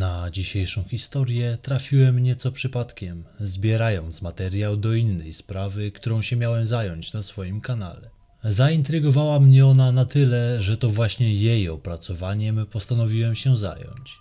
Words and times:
Na 0.00 0.30
dzisiejszą 0.30 0.84
historię 0.84 1.58
trafiłem 1.62 2.18
nieco 2.18 2.52
przypadkiem, 2.52 3.24
zbierając 3.40 4.22
materiał 4.22 4.76
do 4.76 4.94
innej 4.94 5.32
sprawy, 5.32 5.92
którą 5.92 6.22
się 6.22 6.36
miałem 6.36 6.66
zająć 6.66 7.12
na 7.12 7.22
swoim 7.22 7.60
kanale. 7.60 8.10
Zaintrygowała 8.44 9.40
mnie 9.40 9.66
ona 9.66 9.92
na 9.92 10.04
tyle, 10.04 10.60
że 10.60 10.76
to 10.76 10.88
właśnie 10.90 11.34
jej 11.34 11.68
opracowaniem 11.68 12.66
postanowiłem 12.66 13.34
się 13.34 13.56
zająć. 13.56 14.18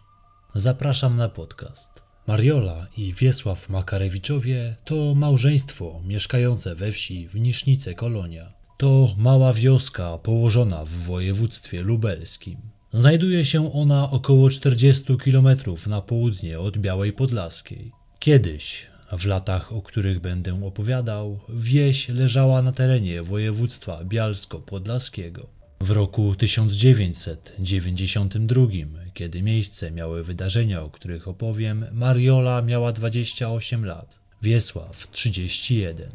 Zapraszam 0.55 1.18
na 1.18 1.29
podcast. 1.29 1.91
Mariola 2.27 2.87
i 2.97 3.14
Wiesław 3.14 3.69
Makarewiczowie 3.69 4.75
to 4.86 5.15
małżeństwo 5.15 6.01
mieszkające 6.05 6.75
we 6.75 6.91
wsi 6.91 7.27
w 7.27 7.36
Nisznice 7.36 7.93
Kolonia. 7.93 8.54
To 8.77 9.15
mała 9.18 9.54
wioska 9.54 10.18
położona 10.18 10.86
w 10.86 10.89
województwie 10.89 11.82
lubelskim. 11.82 12.79
Znajduje 12.93 13.46
się 13.46 13.74
ona 13.74 14.11
około 14.11 14.50
40 14.50 15.18
km 15.18 15.48
na 15.88 16.02
południe 16.02 16.60
od 16.60 16.78
Białej 16.78 17.14
Podlaskiej. 17.14 17.92
Kiedyś, 18.20 18.88
w 19.18 19.25
latach, 19.25 19.74
o 19.74 19.82
których 19.82 20.20
będę 20.20 20.65
opowiadał, 20.65 21.39
wieś 21.50 22.10
leżała 22.10 22.62
na 22.62 22.71
terenie 22.71 23.24
województwa 23.24 24.04
bialsko-podlaskiego. 24.04 25.48
W 25.82 25.92
roku 25.92 26.36
1992, 26.36 28.65
kiedy 29.14 29.42
miejsce 29.42 29.92
miały 29.92 30.24
wydarzenia, 30.24 30.82
o 30.82 30.90
których 30.90 31.28
opowiem, 31.28 31.86
Mariola 31.92 32.62
miała 32.62 32.92
28 32.92 33.86
lat, 33.86 34.20
Wiesław 34.42 35.08
31. 35.12 36.12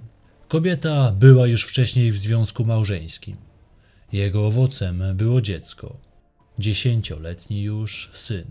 Kobieta 0.48 1.12
była 1.12 1.46
już 1.46 1.64
wcześniej 1.64 2.12
w 2.12 2.18
związku 2.18 2.64
małżeńskim. 2.64 3.36
Jego 4.12 4.46
owocem 4.46 5.02
było 5.14 5.40
dziecko, 5.40 5.96
dziesięcioletni 6.58 7.62
już 7.62 8.10
syn. 8.12 8.44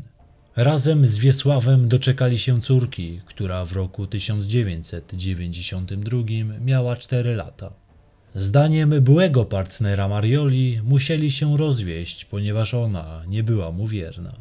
Razem 0.55 1.07
z 1.07 1.17
Wiesławem 1.17 1.87
doczekali 1.87 2.37
się 2.37 2.61
córki, 2.61 3.21
która 3.25 3.65
w 3.65 3.71
roku 3.71 4.07
1992 4.07 6.19
miała 6.61 6.95
4 6.95 7.35
lata. 7.35 7.73
Zdaniem 8.35 8.89
byłego 9.01 9.45
partnera 9.45 10.07
Marioli 10.07 10.81
musieli 10.83 11.31
się 11.31 11.57
rozwieść, 11.57 12.25
ponieważ 12.25 12.73
ona 12.73 13.23
nie 13.27 13.43
była 13.43 13.71
mu 13.71 13.87
wierna. 13.87 14.33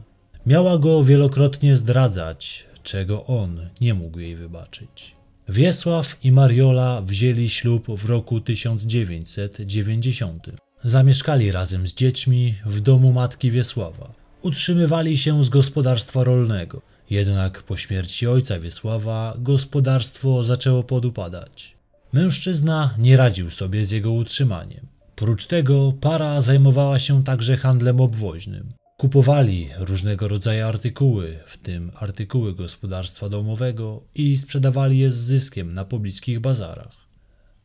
Miała 0.47 0.79
go 0.79 1.05
wielokrotnie 1.05 1.77
zdradzać, 1.77 2.67
czego 2.83 3.27
on 3.27 3.69
nie 3.81 3.95
mógł 3.95 4.19
jej 4.19 4.37
wybaczyć. 4.37 5.15
Wiesław 5.49 6.17
i 6.25 6.33
Mariola 6.33 7.03
wzięli 7.03 7.49
ślub 7.49 7.99
w 7.99 8.05
roku 8.05 8.41
1990. 8.41 10.72
Zamieszkali 10.85 11.53
razem 11.53 11.89
z 11.89 11.95
dziećmi 11.95 12.55
w 12.67 12.81
domu 12.81 13.13
matki 13.13 13.51
Wiesława. 13.51 14.13
Utrzymywali 14.41 15.17
się 15.17 15.45
z 15.45 15.49
gospodarstwa 15.49 16.25
rolnego. 16.25 16.83
Jednak 17.11 17.63
po 17.63 17.77
śmierci 17.77 18.27
ojca 18.27 18.61
Wiesława 18.61 19.35
gospodarstwo 19.39 20.45
zaczęło 20.45 20.83
podupadać. 20.83 21.77
Mężczyzna 22.13 22.95
nie 22.99 23.17
radził 23.17 23.51
sobie 23.51 23.87
z 23.87 23.91
jego 23.91 24.13
utrzymaniem. 24.13 24.87
Prócz 25.17 25.47
tego 25.47 25.93
para 26.01 26.41
zajmowała 26.41 26.99
się 26.99 27.25
także 27.25 27.57
handlem 27.57 28.01
obwoźnym. 28.01 28.69
Kupowali 28.97 29.69
różnego 29.79 30.29
rodzaju 30.29 30.67
artykuły, 30.67 31.39
w 31.47 31.57
tym 31.57 31.91
artykuły 31.95 32.55
gospodarstwa 32.55 33.29
domowego 33.29 34.03
i 34.15 34.37
sprzedawali 34.37 34.99
je 34.99 35.11
z 35.11 35.17
zyskiem 35.17 35.75
na 35.75 35.85
pobliskich 35.85 36.41
bazarach. 36.41 36.97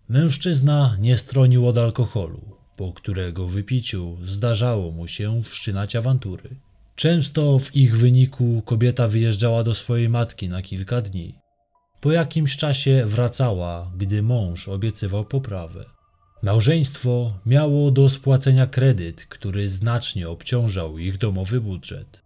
Mężczyzna 0.10 0.98
nie 1.00 1.18
stronił 1.18 1.68
od 1.68 1.78
alkoholu 1.78 2.57
po 2.78 2.94
którego 2.94 3.48
wypiciu 3.48 4.18
zdarzało 4.24 4.92
mu 4.92 5.08
się 5.08 5.44
wszczynać 5.44 5.96
awantury. 5.96 6.50
Często 6.96 7.60
w 7.60 7.76
ich 7.76 7.98
wyniku 7.98 8.62
kobieta 8.66 9.08
wyjeżdżała 9.08 9.64
do 9.64 9.74
swojej 9.76 10.10
matki 10.10 10.50
na 10.50 10.62
kilka 10.62 11.02
dni. 11.02 11.36
Po 12.02 12.12
jakimś 12.12 12.58
czasie 12.58 13.04
wracała, 13.06 13.92
gdy 13.98 14.24
mąż 14.24 14.68
obiecywał 14.68 15.26
poprawę. 15.26 15.86
Małżeństwo 16.44 17.34
miało 17.46 17.92
do 17.92 18.10
spłacenia 18.10 18.68
kredyt, 18.68 19.26
który 19.26 19.70
znacznie 19.70 20.30
obciążał 20.30 20.98
ich 20.98 21.18
domowy 21.18 21.62
budżet. 21.62 22.22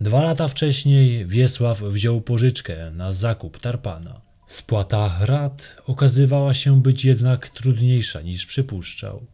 Dwa 0.00 0.22
lata 0.22 0.48
wcześniej 0.48 1.26
Wiesław 1.26 1.82
wziął 1.82 2.20
pożyczkę 2.20 2.90
na 2.90 3.12
zakup 3.12 3.58
tarpana. 3.60 4.20
Spłata 4.46 5.18
rat 5.20 5.76
okazywała 5.86 6.54
się 6.54 6.82
być 6.82 7.04
jednak 7.04 7.48
trudniejsza 7.48 8.20
niż 8.20 8.46
przypuszczał. 8.46 9.26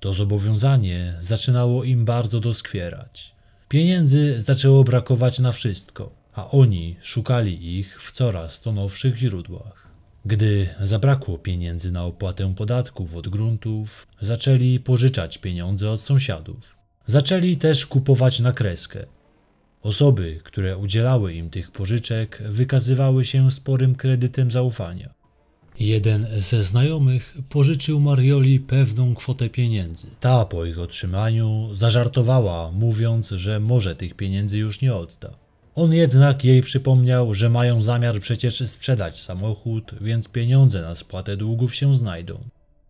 To 0.00 0.12
zobowiązanie 0.12 1.14
zaczynało 1.20 1.84
im 1.84 2.04
bardzo 2.04 2.40
doskwierać. 2.40 3.34
Pieniędzy 3.68 4.40
zaczęło 4.40 4.84
brakować 4.84 5.38
na 5.38 5.52
wszystko, 5.52 6.10
a 6.32 6.50
oni 6.50 6.96
szukali 7.02 7.78
ich 7.78 8.02
w 8.02 8.12
coraz 8.12 8.60
to 8.60 8.72
nowszych 8.72 9.16
źródłach. 9.16 9.88
Gdy 10.24 10.68
zabrakło 10.80 11.38
pieniędzy 11.38 11.92
na 11.92 12.04
opłatę 12.04 12.54
podatków 12.54 13.16
od 13.16 13.28
gruntów, 13.28 14.06
zaczęli 14.20 14.80
pożyczać 14.80 15.38
pieniądze 15.38 15.90
od 15.90 16.00
sąsiadów. 16.00 16.76
Zaczęli 17.06 17.56
też 17.56 17.86
kupować 17.86 18.40
na 18.40 18.52
kreskę. 18.52 19.06
Osoby, 19.82 20.40
które 20.44 20.78
udzielały 20.78 21.34
im 21.34 21.50
tych 21.50 21.70
pożyczek, 21.70 22.42
wykazywały 22.48 23.24
się 23.24 23.50
sporym 23.50 23.94
kredytem 23.94 24.50
zaufania. 24.50 25.19
Jeden 25.80 26.26
ze 26.36 26.64
znajomych 26.64 27.38
pożyczył 27.48 28.00
Marioli 28.00 28.60
pewną 28.60 29.14
kwotę 29.14 29.48
pieniędzy. 29.48 30.06
Ta 30.20 30.44
po 30.44 30.64
ich 30.64 30.78
otrzymaniu 30.78 31.68
zażartowała, 31.72 32.70
mówiąc, 32.70 33.28
że 33.28 33.60
może 33.60 33.96
tych 33.96 34.14
pieniędzy 34.14 34.58
już 34.58 34.80
nie 34.80 34.94
odda. 34.94 35.30
On 35.74 35.94
jednak 35.94 36.44
jej 36.44 36.62
przypomniał, 36.62 37.34
że 37.34 37.50
mają 37.50 37.82
zamiar 37.82 38.20
przecież 38.20 38.70
sprzedać 38.70 39.20
samochód, 39.20 39.94
więc 40.00 40.28
pieniądze 40.28 40.82
na 40.82 40.94
spłatę 40.94 41.36
długów 41.36 41.74
się 41.74 41.96
znajdą. 41.96 42.38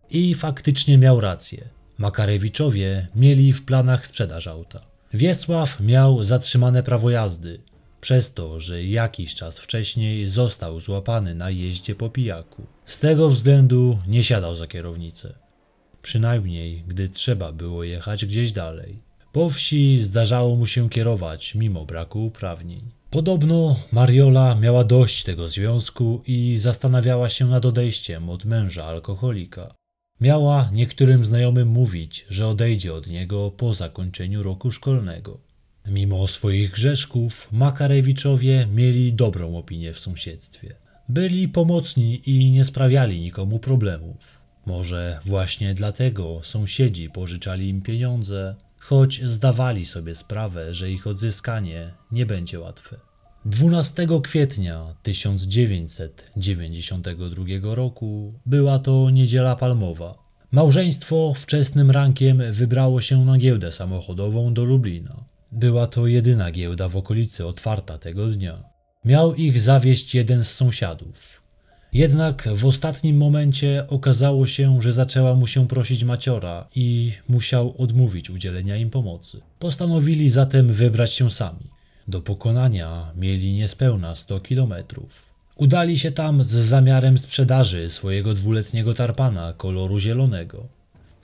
I 0.09 0.35
faktycznie 0.35 0.97
miał 0.97 1.21
rację. 1.21 1.63
Makarewiczowie 1.97 3.07
mieli 3.15 3.53
w 3.53 3.65
planach 3.65 4.07
sprzedaż 4.07 4.47
auta. 4.47 4.79
Wiesław 5.13 5.79
miał 5.79 6.23
zatrzymane 6.23 6.83
prawo 6.83 7.09
jazdy, 7.09 7.59
przez 8.01 8.33
to, 8.33 8.59
że 8.59 8.83
jakiś 8.83 9.35
czas 9.35 9.59
wcześniej 9.59 10.27
został 10.27 10.79
złapany 10.79 11.35
na 11.35 11.49
jeździe 11.49 11.95
po 11.95 12.09
pijaku. 12.09 12.63
Z 12.85 12.99
tego 12.99 13.29
względu 13.29 13.99
nie 14.07 14.23
siadał 14.23 14.55
za 14.55 14.67
kierownicę. 14.67 15.33
Przynajmniej, 16.01 16.83
gdy 16.87 17.09
trzeba 17.09 17.51
było 17.51 17.83
jechać 17.83 18.25
gdzieś 18.25 18.51
dalej. 18.51 18.99
Po 19.31 19.49
wsi 19.49 19.99
zdarzało 19.99 20.55
mu 20.55 20.67
się 20.67 20.89
kierować 20.89 21.55
mimo 21.55 21.85
braku 21.85 22.25
uprawnień. 22.25 22.81
Podobno 23.09 23.79
Mariola 23.91 24.55
miała 24.55 24.83
dość 24.83 25.23
tego 25.23 25.47
związku 25.47 26.23
i 26.27 26.57
zastanawiała 26.57 27.29
się 27.29 27.47
nad 27.47 27.65
odejściem 27.65 28.29
od 28.29 28.45
męża 28.45 28.85
alkoholika. 28.85 29.73
Miała 30.21 30.69
niektórym 30.73 31.25
znajomym 31.25 31.67
mówić, 31.67 32.25
że 32.29 32.47
odejdzie 32.47 32.93
od 32.93 33.07
niego 33.07 33.51
po 33.51 33.73
zakończeniu 33.73 34.43
roku 34.43 34.71
szkolnego. 34.71 35.50
Mimo 35.87 36.27
swoich 36.27 36.71
grzeszków, 36.71 37.47
Makarewiczowie 37.51 38.67
mieli 38.73 39.13
dobrą 39.13 39.57
opinię 39.57 39.93
w 39.93 39.99
sąsiedztwie. 39.99 40.75
Byli 41.09 41.49
pomocni 41.49 42.29
i 42.29 42.51
nie 42.51 42.65
sprawiali 42.65 43.21
nikomu 43.21 43.59
problemów. 43.59 44.41
Może 44.65 45.19
właśnie 45.25 45.73
dlatego 45.73 46.39
sąsiedzi 46.43 47.09
pożyczali 47.09 47.69
im 47.69 47.81
pieniądze, 47.81 48.55
choć 48.77 49.21
zdawali 49.23 49.85
sobie 49.85 50.15
sprawę, 50.15 50.73
że 50.73 50.91
ich 50.91 51.07
odzyskanie 51.07 51.91
nie 52.11 52.25
będzie 52.25 52.59
łatwe. 52.59 52.97
12 53.45 54.07
kwietnia 54.23 54.95
1992 55.03 57.75
roku 57.75 58.33
była 58.45 58.79
to 58.79 59.09
niedziela 59.09 59.55
palmowa. 59.55 60.17
Małżeństwo 60.51 61.33
wczesnym 61.35 61.91
rankiem 61.91 62.41
wybrało 62.51 63.01
się 63.01 63.25
na 63.25 63.37
giełdę 63.37 63.71
samochodową 63.71 64.53
do 64.53 64.63
Lublina. 64.63 65.30
Była 65.51 65.87
to 65.87 66.07
jedyna 66.07 66.51
giełda 66.51 66.87
w 66.87 66.97
okolicy 66.97 67.45
otwarta 67.45 67.97
tego 67.97 68.27
dnia. 68.27 68.63
Miał 69.05 69.35
ich 69.35 69.61
zawieść 69.61 70.15
jeden 70.15 70.43
z 70.43 70.51
sąsiadów. 70.51 71.41
Jednak 71.93 72.49
w 72.55 72.65
ostatnim 72.65 73.17
momencie 73.17 73.85
okazało 73.87 74.45
się, 74.45 74.81
że 74.81 74.93
zaczęła 74.93 75.35
mu 75.35 75.47
się 75.47 75.67
prosić 75.67 76.03
maciora 76.03 76.67
i 76.75 77.11
musiał 77.29 77.75
odmówić 77.77 78.29
udzielenia 78.29 78.77
im 78.77 78.89
pomocy. 78.89 79.41
Postanowili 79.59 80.29
zatem 80.29 80.73
wybrać 80.73 81.13
się 81.13 81.31
sami. 81.31 81.69
Do 82.07 82.21
pokonania 82.21 83.11
mieli 83.15 83.53
niespełna 83.53 84.15
100 84.15 84.39
kilometrów. 84.39 85.21
Udali 85.55 85.99
się 85.99 86.11
tam 86.11 86.43
z 86.43 86.47
zamiarem 86.47 87.17
sprzedaży 87.17 87.89
swojego 87.89 88.33
dwuletniego 88.33 88.93
tarpana 88.93 89.53
koloru 89.53 89.99
zielonego. 89.99 90.67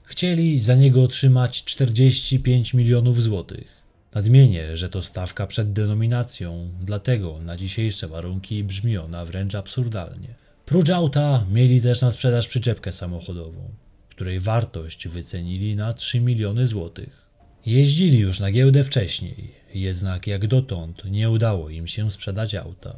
Chcieli 0.04 0.60
za 0.60 0.76
niego 0.76 1.04
otrzymać 1.04 1.64
45 1.64 2.74
milionów 2.74 3.24
złotych. 3.24 3.77
Nadmienię, 4.14 4.78
że 4.78 4.90
to 4.90 5.02
stawka 5.02 5.48
przed 5.48 5.74
denominacją, 5.74 6.72
dlatego 6.82 7.40
na 7.40 7.58
dzisiejsze 7.58 8.08
warunki 8.08 8.64
brzmi 8.64 8.98
ona 8.98 9.26
wręcz 9.26 9.56
absurdalnie. 9.56 10.36
Prócz 10.66 10.90
auta 10.90 11.46
mieli 11.52 11.82
też 11.82 12.02
na 12.02 12.12
sprzedaż 12.12 12.48
przyczepkę 12.48 12.92
samochodową, 12.92 13.70
której 14.10 14.40
wartość 14.40 15.08
wycenili 15.08 15.76
na 15.76 15.94
3 15.94 16.20
miliony 16.22 16.68
złotych. 16.68 17.28
Jeździli 17.66 18.20
już 18.20 18.40
na 18.40 18.52
giełdę 18.52 18.84
wcześniej, 18.84 19.52
jednak 19.74 20.28
jak 20.28 20.48
dotąd 20.48 21.06
nie 21.06 21.30
udało 21.30 21.70
im 21.70 21.88
się 21.88 22.12
sprzedać 22.12 22.56
auta. 22.56 22.96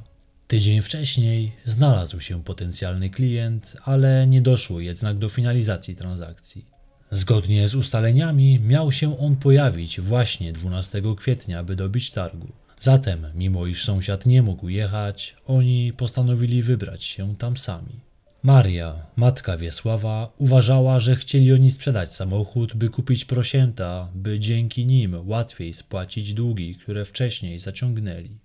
Tydzień 0.48 0.82
wcześniej 0.82 1.52
znalazł 1.66 2.20
się 2.20 2.44
potencjalny 2.44 3.10
klient, 3.10 3.78
ale 3.84 4.28
nie 4.28 4.42
doszło 4.42 4.80
jednak 4.80 5.18
do 5.18 5.30
finalizacji 5.30 5.96
transakcji. 5.96 6.66
Zgodnie 7.12 7.68
z 7.68 7.76
ustaleniami 7.76 8.60
miał 8.60 8.92
się 8.92 9.20
on 9.20 9.36
pojawić 9.36 10.02
właśnie 10.02 10.54
12 10.54 11.02
kwietnia, 11.18 11.64
by 11.64 11.76
dobić 11.76 12.12
targu. 12.12 12.48
Zatem, 12.80 13.26
mimo 13.36 13.66
iż 13.68 13.84
sąsiad 13.84 14.26
nie 14.26 14.42
mógł 14.42 14.70
jechać, 14.70 15.36
oni 15.46 15.94
postanowili 15.98 16.64
wybrać 16.64 17.04
się 17.04 17.36
tam 17.36 17.58
sami. 17.58 18.00
Maria, 18.44 19.08
matka 19.16 19.58
Wiesława, 19.58 20.34
uważała, 20.38 21.00
że 21.00 21.16
chcieli 21.16 21.54
oni 21.54 21.72
sprzedać 21.72 22.14
samochód, 22.14 22.76
by 22.76 22.90
kupić 22.90 23.26
prosięta, 23.26 24.10
by 24.16 24.40
dzięki 24.40 24.86
nim 24.86 25.28
łatwiej 25.30 25.74
spłacić 25.74 26.34
długi, 26.34 26.76
które 26.76 27.06
wcześniej 27.06 27.60
zaciągnęli. 27.60 28.40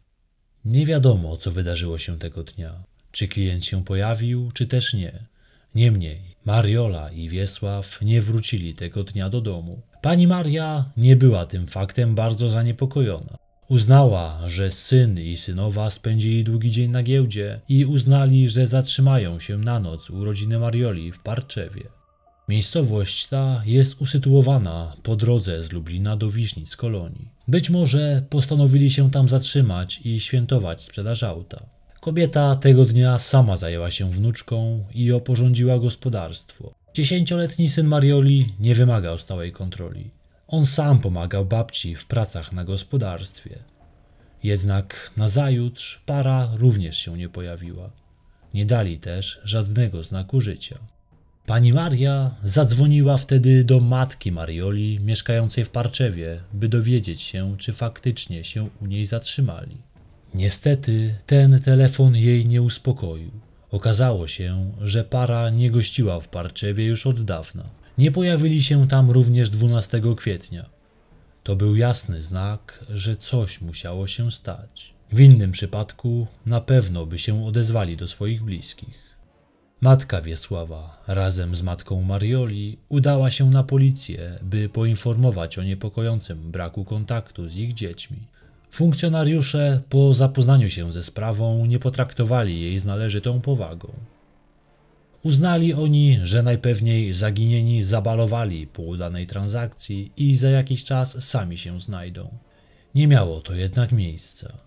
Nie 0.65 0.87
wiadomo, 0.87 1.37
co 1.37 1.51
wydarzyło 1.51 1.99
się 1.99 2.19
tego 2.19 2.43
dnia. 2.45 2.85
Czy 3.11 3.29
klient 3.29 3.65
się 3.65 3.85
pojawił, 3.85 4.53
czy 4.53 4.67
też 4.67 4.95
nie. 4.95 5.13
Niemniej, 5.75 6.37
Mariola 6.45 7.11
i 7.11 7.29
Wiesław 7.29 8.03
nie 8.03 8.23
wrócili 8.23 8.75
tego 8.75 9.05
dnia 9.05 9.31
do 9.31 9.41
domu. 9.41 9.83
Pani 10.03 10.27
Maria 10.27 10.85
nie 10.97 11.17
była 11.17 11.47
tym 11.47 11.67
faktem 11.67 12.15
bardzo 12.15 12.49
zaniepokojona. 12.49 13.35
Uznała, 13.69 14.49
że 14.49 14.71
syn 14.71 15.21
i 15.21 15.37
synowa 15.37 15.91
spędzili 15.91 16.45
długi 16.45 16.71
dzień 16.71 16.91
na 16.91 17.03
giełdzie 17.03 17.61
i 17.69 17.85
uznali, 17.85 18.49
że 18.49 18.67
zatrzymają 18.67 19.41
się 19.41 19.59
na 19.59 19.81
noc 19.81 20.11
u 20.11 20.25
rodziny 20.25 20.59
Marioli 20.59 21.13
w 21.13 21.21
Parczewie. 21.21 21.83
Miejscowość 22.49 23.27
ta 23.27 23.63
jest 23.65 24.03
usytuowana 24.03 24.95
po 25.03 25.17
drodze 25.17 25.63
z 25.63 25.73
Lublina 25.73 26.17
do 26.17 26.31
Wisznic 26.31 26.77
kolonii. 26.77 27.29
Być 27.49 27.71
może 27.71 28.25
postanowili 28.31 28.91
się 28.91 29.11
tam 29.11 29.29
zatrzymać 29.29 30.01
i 30.05 30.21
świętować 30.21 30.83
sprzedaż 30.83 31.23
auta. 31.23 31.67
Kobieta 32.05 32.57
tego 32.57 32.85
dnia 32.85 33.19
sama 33.19 33.57
zajęła 33.57 33.91
się 33.91 34.11
wnuczką 34.11 34.85
i 34.95 35.13
oporządziła 35.13 35.79
gospodarstwo. 35.79 36.75
Dziesięcioletni 36.95 37.69
syn 37.69 37.87
Marioli 37.87 38.47
nie 38.61 38.75
wymagał 38.75 39.19
stałej 39.19 39.53
kontroli. 39.53 40.11
On 40.49 40.67
sam 40.67 40.99
pomagał 40.99 41.45
babci 41.45 41.95
w 41.95 42.07
pracach 42.07 42.53
na 42.53 42.65
gospodarstwie. 42.65 43.59
Jednak 44.43 45.11
nazajutrz 45.17 46.03
para 46.07 46.51
również 46.57 46.99
się 46.99 47.19
nie 47.19 47.29
pojawiła. 47.29 47.91
Nie 48.55 48.67
dali 48.67 48.99
też 48.99 49.41
żadnego 49.45 50.03
znaku 50.03 50.41
życia. 50.41 50.79
Pani 51.47 51.73
Maria 51.73 52.35
zadzwoniła 52.43 53.17
wtedy 53.17 53.65
do 53.65 53.81
matki 53.81 54.33
Marioli 54.33 55.01
mieszkającej 55.01 55.65
w 55.65 55.71
Parczewie, 55.71 56.41
by 56.53 56.69
dowiedzieć 56.69 57.23
się, 57.23 57.57
czy 57.59 57.73
faktycznie 57.73 58.45
się 58.45 58.69
u 58.83 58.87
niej 58.87 59.07
zatrzymali. 59.07 59.94
Niestety 60.35 61.15
ten 61.27 61.61
telefon 61.61 62.17
jej 62.17 62.47
nie 62.47 62.63
uspokoił. 62.63 63.31
Okazało 63.71 64.27
się, 64.27 64.73
że 64.81 65.05
para 65.05 65.51
nie 65.51 65.71
gościła 65.71 66.21
w 66.21 66.29
Parczewie 66.29 66.85
już 66.85 67.07
od 67.07 67.23
dawna. 67.25 67.65
Nie 67.99 68.11
pojawili 68.13 68.63
się 68.63 68.89
tam 68.89 69.11
również 69.11 69.51
12 69.51 70.03
kwietnia. 70.17 70.71
To 71.43 71.57
był 71.57 71.77
jasny 71.77 72.23
znak, 72.23 72.85
że 72.89 73.17
coś 73.17 73.61
musiało 73.61 74.07
się 74.07 74.31
stać. 74.31 74.95
W 75.13 75.21
innym 75.21 75.53
przypadku 75.53 76.27
na 76.47 76.61
pewno 76.61 77.07
by 77.07 77.19
się 77.19 77.47
odezwali 77.47 77.97
do 77.97 78.09
swoich 78.09 78.43
bliskich. 78.43 79.05
Matka 79.81 80.21
Wiesława 80.21 81.03
razem 81.07 81.57
z 81.57 81.63
matką 81.63 82.03
Marioli 82.03 82.79
udała 82.89 83.31
się 83.31 83.51
na 83.51 83.63
policję, 83.63 84.39
by 84.43 84.69
poinformować 84.69 85.59
o 85.59 85.63
niepokojącym 85.63 86.51
braku 86.51 86.85
kontaktu 86.85 87.49
z 87.49 87.57
ich 87.57 87.73
dziećmi. 87.73 88.27
Funkcjonariusze 88.75 89.81
po 89.89 90.15
zapoznaniu 90.15 90.71
się 90.71 90.93
ze 90.93 91.03
sprawą 91.03 91.67
nie 91.67 91.79
potraktowali 91.79 92.61
jej 92.61 92.79
z 92.79 92.85
należytą 92.85 93.41
powagą. 93.41 93.93
Uznali 95.23 95.75
oni, 95.75 96.19
że 96.23 96.43
najpewniej 96.43 97.13
zaginieni 97.13 97.83
zabalowali 97.83 98.67
po 98.67 98.83
udanej 98.83 99.27
transakcji 99.27 100.13
i 100.17 100.37
za 100.37 100.51
jakiś 100.51 100.85
czas 100.85 101.25
sami 101.25 101.59
się 101.59 101.81
znajdą. 101.81 102.39
Nie 102.95 103.07
miało 103.09 103.41
to 103.41 103.55
jednak 103.55 103.93
miejsca. 103.93 104.59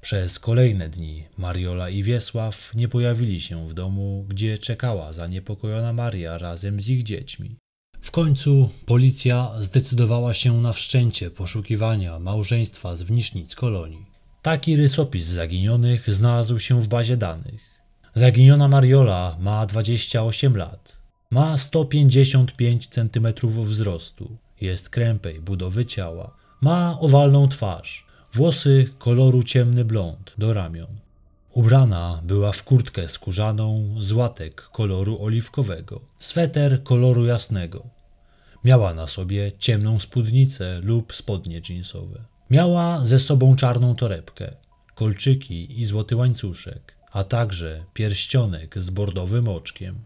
Przez 0.00 0.38
kolejne 0.38 0.88
dni 0.88 1.24
Mariola 1.36 1.90
i 1.90 2.02
Wiesław 2.02 2.74
nie 2.74 2.88
pojawili 2.88 3.40
się 3.40 3.68
w 3.68 3.74
domu, 3.74 4.24
gdzie 4.28 4.58
czekała 4.58 5.12
zaniepokojona 5.12 5.92
Maria 5.92 6.38
razem 6.38 6.82
z 6.82 6.88
ich 6.88 7.02
dziećmi. 7.02 7.56
W 8.04 8.10
końcu 8.10 8.70
policja 8.86 9.50
zdecydowała 9.58 10.34
się 10.34 10.60
na 10.60 10.72
wszczęcie 10.72 11.30
poszukiwania 11.30 12.18
małżeństwa 12.18 12.96
z 12.96 13.02
Wnisznic 13.02 13.54
kolonii. 13.54 14.06
Taki 14.42 14.76
rysopis 14.76 15.26
zaginionych 15.26 16.14
znalazł 16.14 16.58
się 16.58 16.82
w 16.82 16.88
bazie 16.88 17.16
danych. 17.16 17.60
Zaginiona 18.14 18.68
Mariola 18.68 19.36
ma 19.40 19.66
28 19.66 20.56
lat. 20.56 20.96
Ma 21.30 21.56
155 21.56 22.86
cm 22.86 23.26
wzrostu. 23.62 24.36
Jest 24.60 24.88
krępej 24.88 25.40
budowy 25.40 25.86
ciała. 25.86 26.36
Ma 26.60 26.98
owalną 27.00 27.48
twarz. 27.48 28.06
Włosy 28.32 28.88
koloru 28.98 29.42
ciemny 29.42 29.84
blond 29.84 30.32
do 30.38 30.52
ramion. 30.52 31.04
Ubrana 31.54 32.20
była 32.24 32.52
w 32.52 32.62
kurtkę 32.62 33.08
skórzaną 33.08 33.94
z 33.98 34.12
łatek 34.12 34.62
koloru 34.62 35.24
oliwkowego, 35.24 36.00
sweter 36.18 36.82
koloru 36.82 37.26
jasnego. 37.26 37.93
Miała 38.64 38.94
na 38.94 39.06
sobie 39.06 39.52
ciemną 39.58 39.98
spódnicę 39.98 40.80
lub 40.82 41.14
spodnie 41.14 41.60
jeansowe. 41.68 42.24
Miała 42.50 43.06
ze 43.06 43.18
sobą 43.18 43.56
czarną 43.56 43.94
torebkę, 43.94 44.56
kolczyki 44.94 45.80
i 45.80 45.84
złoty 45.84 46.16
łańcuszek 46.16 46.94
a 47.14 47.24
także 47.24 47.84
pierścionek 47.94 48.82
z 48.82 48.90
bordowym 48.90 49.48
oczkiem. 49.48 49.98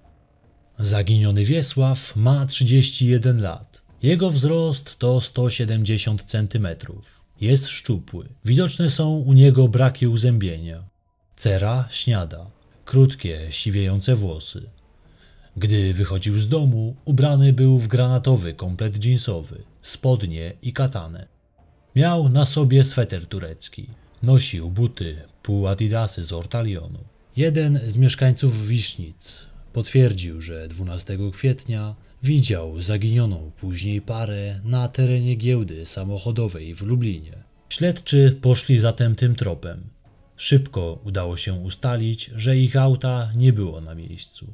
Zaginiony 0.78 1.44
Wiesław 1.44 2.16
ma 2.16 2.46
31 2.46 3.42
lat. 3.42 3.82
Jego 4.02 4.30
wzrost 4.30 4.98
to 4.98 5.20
170 5.20 6.24
cm. 6.24 6.68
Jest 7.40 7.68
szczupły. 7.68 8.28
Widoczne 8.44 8.90
są 8.90 9.16
u 9.16 9.32
niego 9.32 9.68
braki 9.68 10.06
uzębienia. 10.06 10.84
Cera 11.36 11.88
śniada, 11.90 12.50
krótkie, 12.84 13.46
siwiejące 13.50 14.14
włosy. 14.14 14.70
Gdy 15.58 15.94
wychodził 15.94 16.38
z 16.38 16.48
domu, 16.48 16.96
ubrany 17.04 17.52
był 17.52 17.78
w 17.78 17.88
granatowy 17.88 18.54
komplet 18.54 19.04
jeansowy, 19.04 19.62
spodnie 19.82 20.52
i 20.62 20.72
katanę. 20.72 21.26
Miał 21.96 22.28
na 22.28 22.44
sobie 22.44 22.84
sweter 22.84 23.26
turecki. 23.26 23.86
Nosił 24.22 24.70
buty 24.70 25.16
pół 25.42 25.66
adidasy 25.66 26.24
z 26.24 26.32
Ortalionu. 26.32 26.98
Jeden 27.36 27.80
z 27.84 27.96
mieszkańców 27.96 28.66
Wisznic 28.66 29.46
potwierdził, 29.72 30.40
że 30.40 30.68
12 30.68 31.18
kwietnia 31.32 31.94
widział 32.22 32.80
zaginioną 32.80 33.50
później 33.60 34.00
parę 34.00 34.60
na 34.64 34.88
terenie 34.88 35.34
giełdy 35.34 35.86
samochodowej 35.86 36.74
w 36.74 36.82
Lublinie. 36.82 37.44
Śledczy 37.68 38.38
poszli 38.42 38.78
zatem 38.78 39.16
tym 39.16 39.34
tropem. 39.34 39.90
Szybko 40.36 40.98
udało 41.04 41.36
się 41.36 41.54
ustalić, 41.54 42.30
że 42.36 42.56
ich 42.56 42.76
auta 42.76 43.32
nie 43.36 43.52
było 43.52 43.80
na 43.80 43.94
miejscu. 43.94 44.46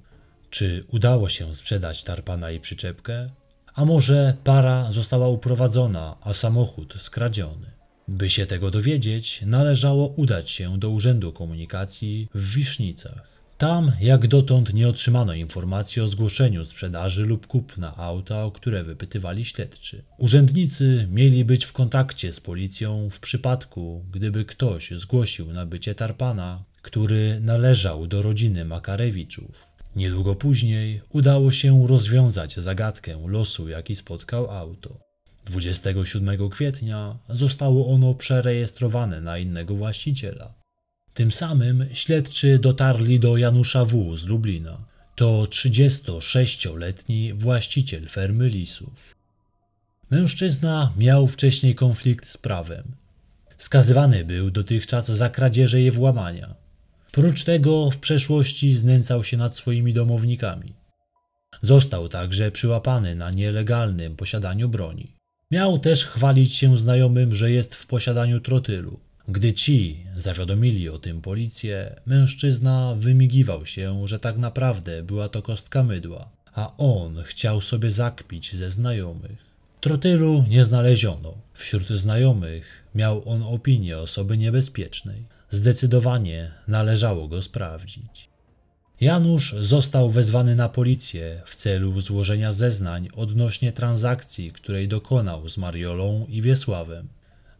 Czy 0.54 0.84
udało 0.88 1.28
się 1.28 1.54
sprzedać 1.54 2.04
tarpana 2.04 2.50
i 2.50 2.60
przyczepkę? 2.60 3.30
A 3.74 3.84
może 3.84 4.36
para 4.44 4.92
została 4.92 5.28
uprowadzona, 5.28 6.16
a 6.20 6.32
samochód 6.32 6.94
skradziony? 6.98 7.70
By 8.08 8.28
się 8.28 8.46
tego 8.46 8.70
dowiedzieć, 8.70 9.42
należało 9.46 10.08
udać 10.08 10.50
się 10.50 10.78
do 10.78 10.90
Urzędu 10.90 11.32
Komunikacji 11.32 12.28
w 12.34 12.54
Wisznicach. 12.54 13.28
Tam, 13.58 13.92
jak 14.00 14.26
dotąd, 14.26 14.74
nie 14.74 14.88
otrzymano 14.88 15.34
informacji 15.34 16.02
o 16.02 16.08
zgłoszeniu 16.08 16.64
sprzedaży 16.64 17.24
lub 17.24 17.46
kupna 17.46 17.96
auta, 17.96 18.44
o 18.44 18.50
które 18.50 18.84
wypytywali 18.84 19.44
śledczy. 19.44 20.02
Urzędnicy 20.18 21.08
mieli 21.10 21.44
być 21.44 21.64
w 21.64 21.72
kontakcie 21.72 22.32
z 22.32 22.40
policją 22.40 23.10
w 23.10 23.20
przypadku, 23.20 24.04
gdyby 24.10 24.44
ktoś 24.44 24.90
zgłosił 24.90 25.52
nabycie 25.52 25.94
tarpana, 25.94 26.64
który 26.82 27.40
należał 27.40 28.06
do 28.06 28.22
rodziny 28.22 28.64
Makarewiczów. 28.64 29.73
Niedługo 29.96 30.34
później 30.34 31.00
udało 31.08 31.50
się 31.50 31.86
rozwiązać 31.86 32.56
zagadkę 32.56 33.26
losu, 33.26 33.68
jaki 33.68 33.94
spotkał 33.94 34.50
auto. 34.50 34.98
27 35.46 36.50
kwietnia 36.50 37.18
zostało 37.28 37.94
ono 37.94 38.14
przerejestrowane 38.14 39.20
na 39.20 39.38
innego 39.38 39.74
właściciela. 39.74 40.54
Tym 41.14 41.32
samym 41.32 41.86
śledczy 41.92 42.58
dotarli 42.58 43.20
do 43.20 43.36
Janusza 43.36 43.84
W. 43.84 44.16
z 44.16 44.26
Lublina. 44.26 44.84
To 45.16 45.42
36-letni 45.42 47.34
właściciel 47.34 48.08
fermy 48.08 48.48
lisów. 48.48 49.14
Mężczyzna 50.10 50.92
miał 50.96 51.26
wcześniej 51.26 51.74
konflikt 51.74 52.28
z 52.28 52.36
prawem. 52.36 52.84
Skazywany 53.56 54.24
był 54.24 54.50
dotychczas 54.50 55.06
za 55.06 55.30
kradzieże 55.30 55.82
i 55.82 55.90
włamania. 55.90 56.63
Prócz 57.14 57.44
tego 57.44 57.90
w 57.90 57.98
przeszłości 57.98 58.72
znęcał 58.72 59.24
się 59.24 59.36
nad 59.36 59.56
swoimi 59.56 59.92
domownikami. 59.92 60.74
Został 61.62 62.08
także 62.08 62.50
przyłapany 62.50 63.14
na 63.14 63.30
nielegalnym 63.30 64.16
posiadaniu 64.16 64.68
broni. 64.68 65.16
Miał 65.50 65.78
też 65.78 66.06
chwalić 66.06 66.54
się 66.54 66.78
znajomym, 66.78 67.34
że 67.34 67.50
jest 67.50 67.74
w 67.74 67.86
posiadaniu 67.86 68.40
trotylu. 68.40 69.00
Gdy 69.28 69.52
ci 69.52 70.06
zawiadomili 70.16 70.88
o 70.88 70.98
tym 70.98 71.20
policję, 71.20 72.00
mężczyzna 72.06 72.94
wymigiwał 72.96 73.66
się, 73.66 74.08
że 74.08 74.18
tak 74.18 74.36
naprawdę 74.36 75.02
była 75.02 75.28
to 75.28 75.42
kostka 75.42 75.82
mydła, 75.82 76.30
a 76.52 76.76
on 76.76 77.22
chciał 77.22 77.60
sobie 77.60 77.90
zakpić 77.90 78.54
ze 78.54 78.70
znajomych. 78.70 79.38
Trotylu 79.80 80.44
nie 80.48 80.64
znaleziono. 80.64 81.34
Wśród 81.52 81.88
znajomych 81.88 82.84
miał 82.94 83.28
on 83.28 83.42
opinię 83.42 83.98
osoby 83.98 84.38
niebezpiecznej. 84.38 85.24
Zdecydowanie 85.54 86.50
należało 86.68 87.28
go 87.28 87.42
sprawdzić. 87.42 88.28
Janusz 89.00 89.54
został 89.60 90.10
wezwany 90.10 90.56
na 90.56 90.68
policję 90.68 91.42
w 91.46 91.56
celu 91.56 92.00
złożenia 92.00 92.52
zeznań 92.52 93.08
odnośnie 93.16 93.72
transakcji, 93.72 94.52
której 94.52 94.88
dokonał 94.88 95.48
z 95.48 95.58
Mariolą 95.58 96.26
i 96.28 96.42
Wiesławem. 96.42 97.08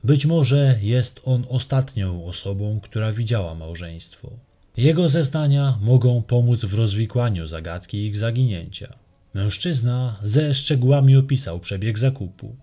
Być 0.05 0.27
może 0.27 0.79
jest 0.83 1.21
on 1.25 1.47
ostatnią 1.49 2.27
osobą, 2.27 2.81
która 2.83 3.13
widziała 3.13 3.55
małżeństwo. 3.55 4.31
Jego 4.77 5.09
zeznania 5.09 5.79
mogą 5.81 6.23
pomóc 6.23 6.65
w 6.65 6.75
rozwikłaniu 6.75 7.47
zagadki 7.47 8.07
ich 8.07 8.17
zaginięcia. 8.17 8.99
Mężczyzna 9.35 10.19
ze 10.23 10.55
szczegółami 10.55 11.17
opisał 11.17 11.61
przebieg 11.61 11.99
zakupu. 11.99 12.57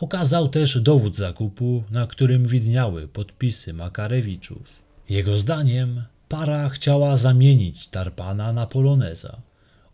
Okazał 0.00 0.48
też 0.48 0.80
dowód 0.80 1.16
zakupu, 1.16 1.84
na 1.90 2.06
którym 2.06 2.46
widniały 2.46 3.08
podpisy 3.08 3.72
Makarewiczów. 3.72 4.82
Jego 5.08 5.38
zdaniem 5.38 6.02
para 6.28 6.68
chciała 6.68 7.16
zamienić 7.16 7.88
Tarpana 7.88 8.52
na 8.52 8.66
Poloneza. 8.66 9.42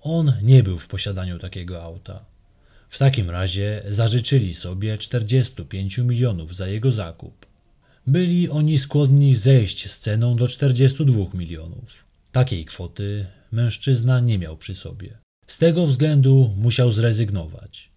On 0.00 0.32
nie 0.42 0.62
był 0.62 0.78
w 0.78 0.88
posiadaniu 0.88 1.38
takiego 1.38 1.82
auta. 1.82 2.24
W 2.88 2.98
takim 2.98 3.30
razie 3.30 3.82
zażyczyli 3.88 4.54
sobie 4.54 4.98
45 4.98 5.98
milionów 5.98 6.56
za 6.56 6.66
jego 6.66 6.92
zakup. 6.92 7.46
Byli 8.06 8.50
oni 8.50 8.78
skłonni 8.78 9.36
zejść 9.36 9.90
z 9.90 9.98
ceną 9.98 10.36
do 10.36 10.48
42 10.48 11.24
milionów. 11.34 12.04
Takiej 12.32 12.64
kwoty 12.64 13.26
mężczyzna 13.52 14.20
nie 14.20 14.38
miał 14.38 14.56
przy 14.56 14.74
sobie. 14.74 15.18
Z 15.46 15.58
tego 15.58 15.86
względu 15.86 16.54
musiał 16.56 16.92
zrezygnować. 16.92 17.91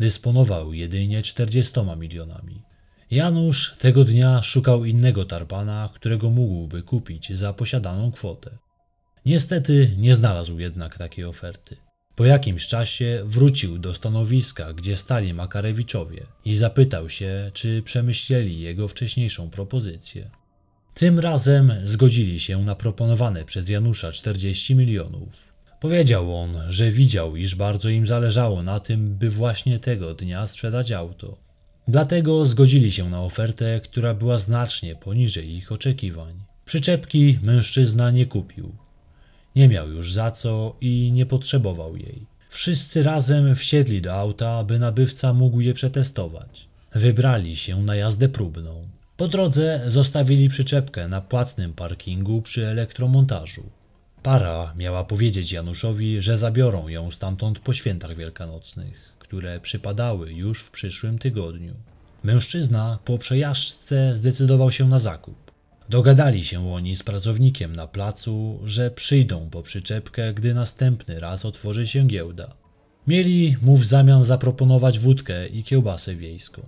Dysponował 0.00 0.72
jedynie 0.72 1.22
40 1.22 1.80
milionami. 1.98 2.62
Janusz 3.10 3.76
tego 3.78 4.04
dnia 4.04 4.42
szukał 4.42 4.84
innego 4.84 5.24
tarpana, 5.24 5.90
którego 5.94 6.30
mógłby 6.30 6.82
kupić 6.82 7.32
za 7.32 7.52
posiadaną 7.52 8.12
kwotę. 8.12 8.58
Niestety 9.26 9.90
nie 9.98 10.14
znalazł 10.14 10.58
jednak 10.58 10.98
takiej 10.98 11.24
oferty. 11.24 11.76
Po 12.16 12.24
jakimś 12.24 12.66
czasie 12.66 13.22
wrócił 13.24 13.78
do 13.78 13.94
stanowiska, 13.94 14.72
gdzie 14.72 14.96
stali 14.96 15.34
Makarewiczowie 15.34 16.26
i 16.44 16.56
zapytał 16.56 17.08
się, 17.08 17.50
czy 17.54 17.82
przemyśleli 17.82 18.60
jego 18.60 18.88
wcześniejszą 18.88 19.50
propozycję. 19.50 20.30
Tym 20.94 21.18
razem 21.18 21.72
zgodzili 21.82 22.40
się 22.40 22.64
na 22.64 22.74
proponowane 22.74 23.44
przez 23.44 23.68
Janusza 23.68 24.12
40 24.12 24.74
milionów. 24.74 25.47
Powiedział 25.80 26.36
on, 26.36 26.56
że 26.68 26.90
widział, 26.90 27.36
iż 27.36 27.54
bardzo 27.54 27.88
im 27.88 28.06
zależało 28.06 28.62
na 28.62 28.80
tym, 28.80 29.14
by 29.14 29.30
właśnie 29.30 29.78
tego 29.78 30.14
dnia 30.14 30.46
sprzedać 30.46 30.92
auto. 30.92 31.36
Dlatego 31.88 32.46
zgodzili 32.46 32.92
się 32.92 33.10
na 33.10 33.22
ofertę, 33.22 33.80
która 33.80 34.14
była 34.14 34.38
znacznie 34.38 34.96
poniżej 34.96 35.56
ich 35.56 35.72
oczekiwań. 35.72 36.34
Przyczepki 36.64 37.38
mężczyzna 37.42 38.10
nie 38.10 38.26
kupił. 38.26 38.72
Nie 39.56 39.68
miał 39.68 39.90
już 39.90 40.12
za 40.12 40.30
co 40.30 40.76
i 40.80 41.12
nie 41.12 41.26
potrzebował 41.26 41.96
jej. 41.96 42.26
Wszyscy 42.48 43.02
razem 43.02 43.54
wsiedli 43.54 44.02
do 44.02 44.14
auta, 44.14 44.64
by 44.64 44.78
nabywca 44.78 45.32
mógł 45.32 45.60
je 45.60 45.74
przetestować. 45.74 46.68
Wybrali 46.94 47.56
się 47.56 47.82
na 47.82 47.94
jazdę 47.94 48.28
próbną. 48.28 48.88
Po 49.16 49.28
drodze 49.28 49.80
zostawili 49.86 50.48
przyczepkę 50.48 51.08
na 51.08 51.20
płatnym 51.20 51.72
parkingu 51.72 52.42
przy 52.42 52.66
elektromontażu. 52.66 53.77
Para 54.22 54.74
miała 54.76 55.04
powiedzieć 55.04 55.52
Januszowi, 55.52 56.22
że 56.22 56.38
zabiorą 56.38 56.88
ją 56.88 57.10
stamtąd 57.10 57.58
po 57.58 57.72
świętach 57.72 58.16
wielkanocnych, 58.16 59.14
które 59.18 59.60
przypadały 59.60 60.32
już 60.32 60.62
w 60.62 60.70
przyszłym 60.70 61.18
tygodniu. 61.18 61.74
Mężczyzna 62.24 62.98
po 63.04 63.18
przejażdżce 63.18 64.16
zdecydował 64.16 64.70
się 64.70 64.88
na 64.88 64.98
zakup. 64.98 65.52
Dogadali 65.88 66.44
się 66.44 66.72
oni 66.72 66.96
z 66.96 67.02
pracownikiem 67.02 67.76
na 67.76 67.86
placu, 67.86 68.60
że 68.64 68.90
przyjdą 68.90 69.50
po 69.50 69.62
przyczepkę, 69.62 70.34
gdy 70.34 70.54
następny 70.54 71.20
raz 71.20 71.44
otworzy 71.44 71.86
się 71.86 72.06
giełda. 72.06 72.54
Mieli 73.06 73.56
mu 73.62 73.76
w 73.76 73.84
zamian 73.84 74.24
zaproponować 74.24 74.98
wódkę 74.98 75.46
i 75.46 75.62
kiełbasę 75.62 76.16
wiejską. 76.16 76.62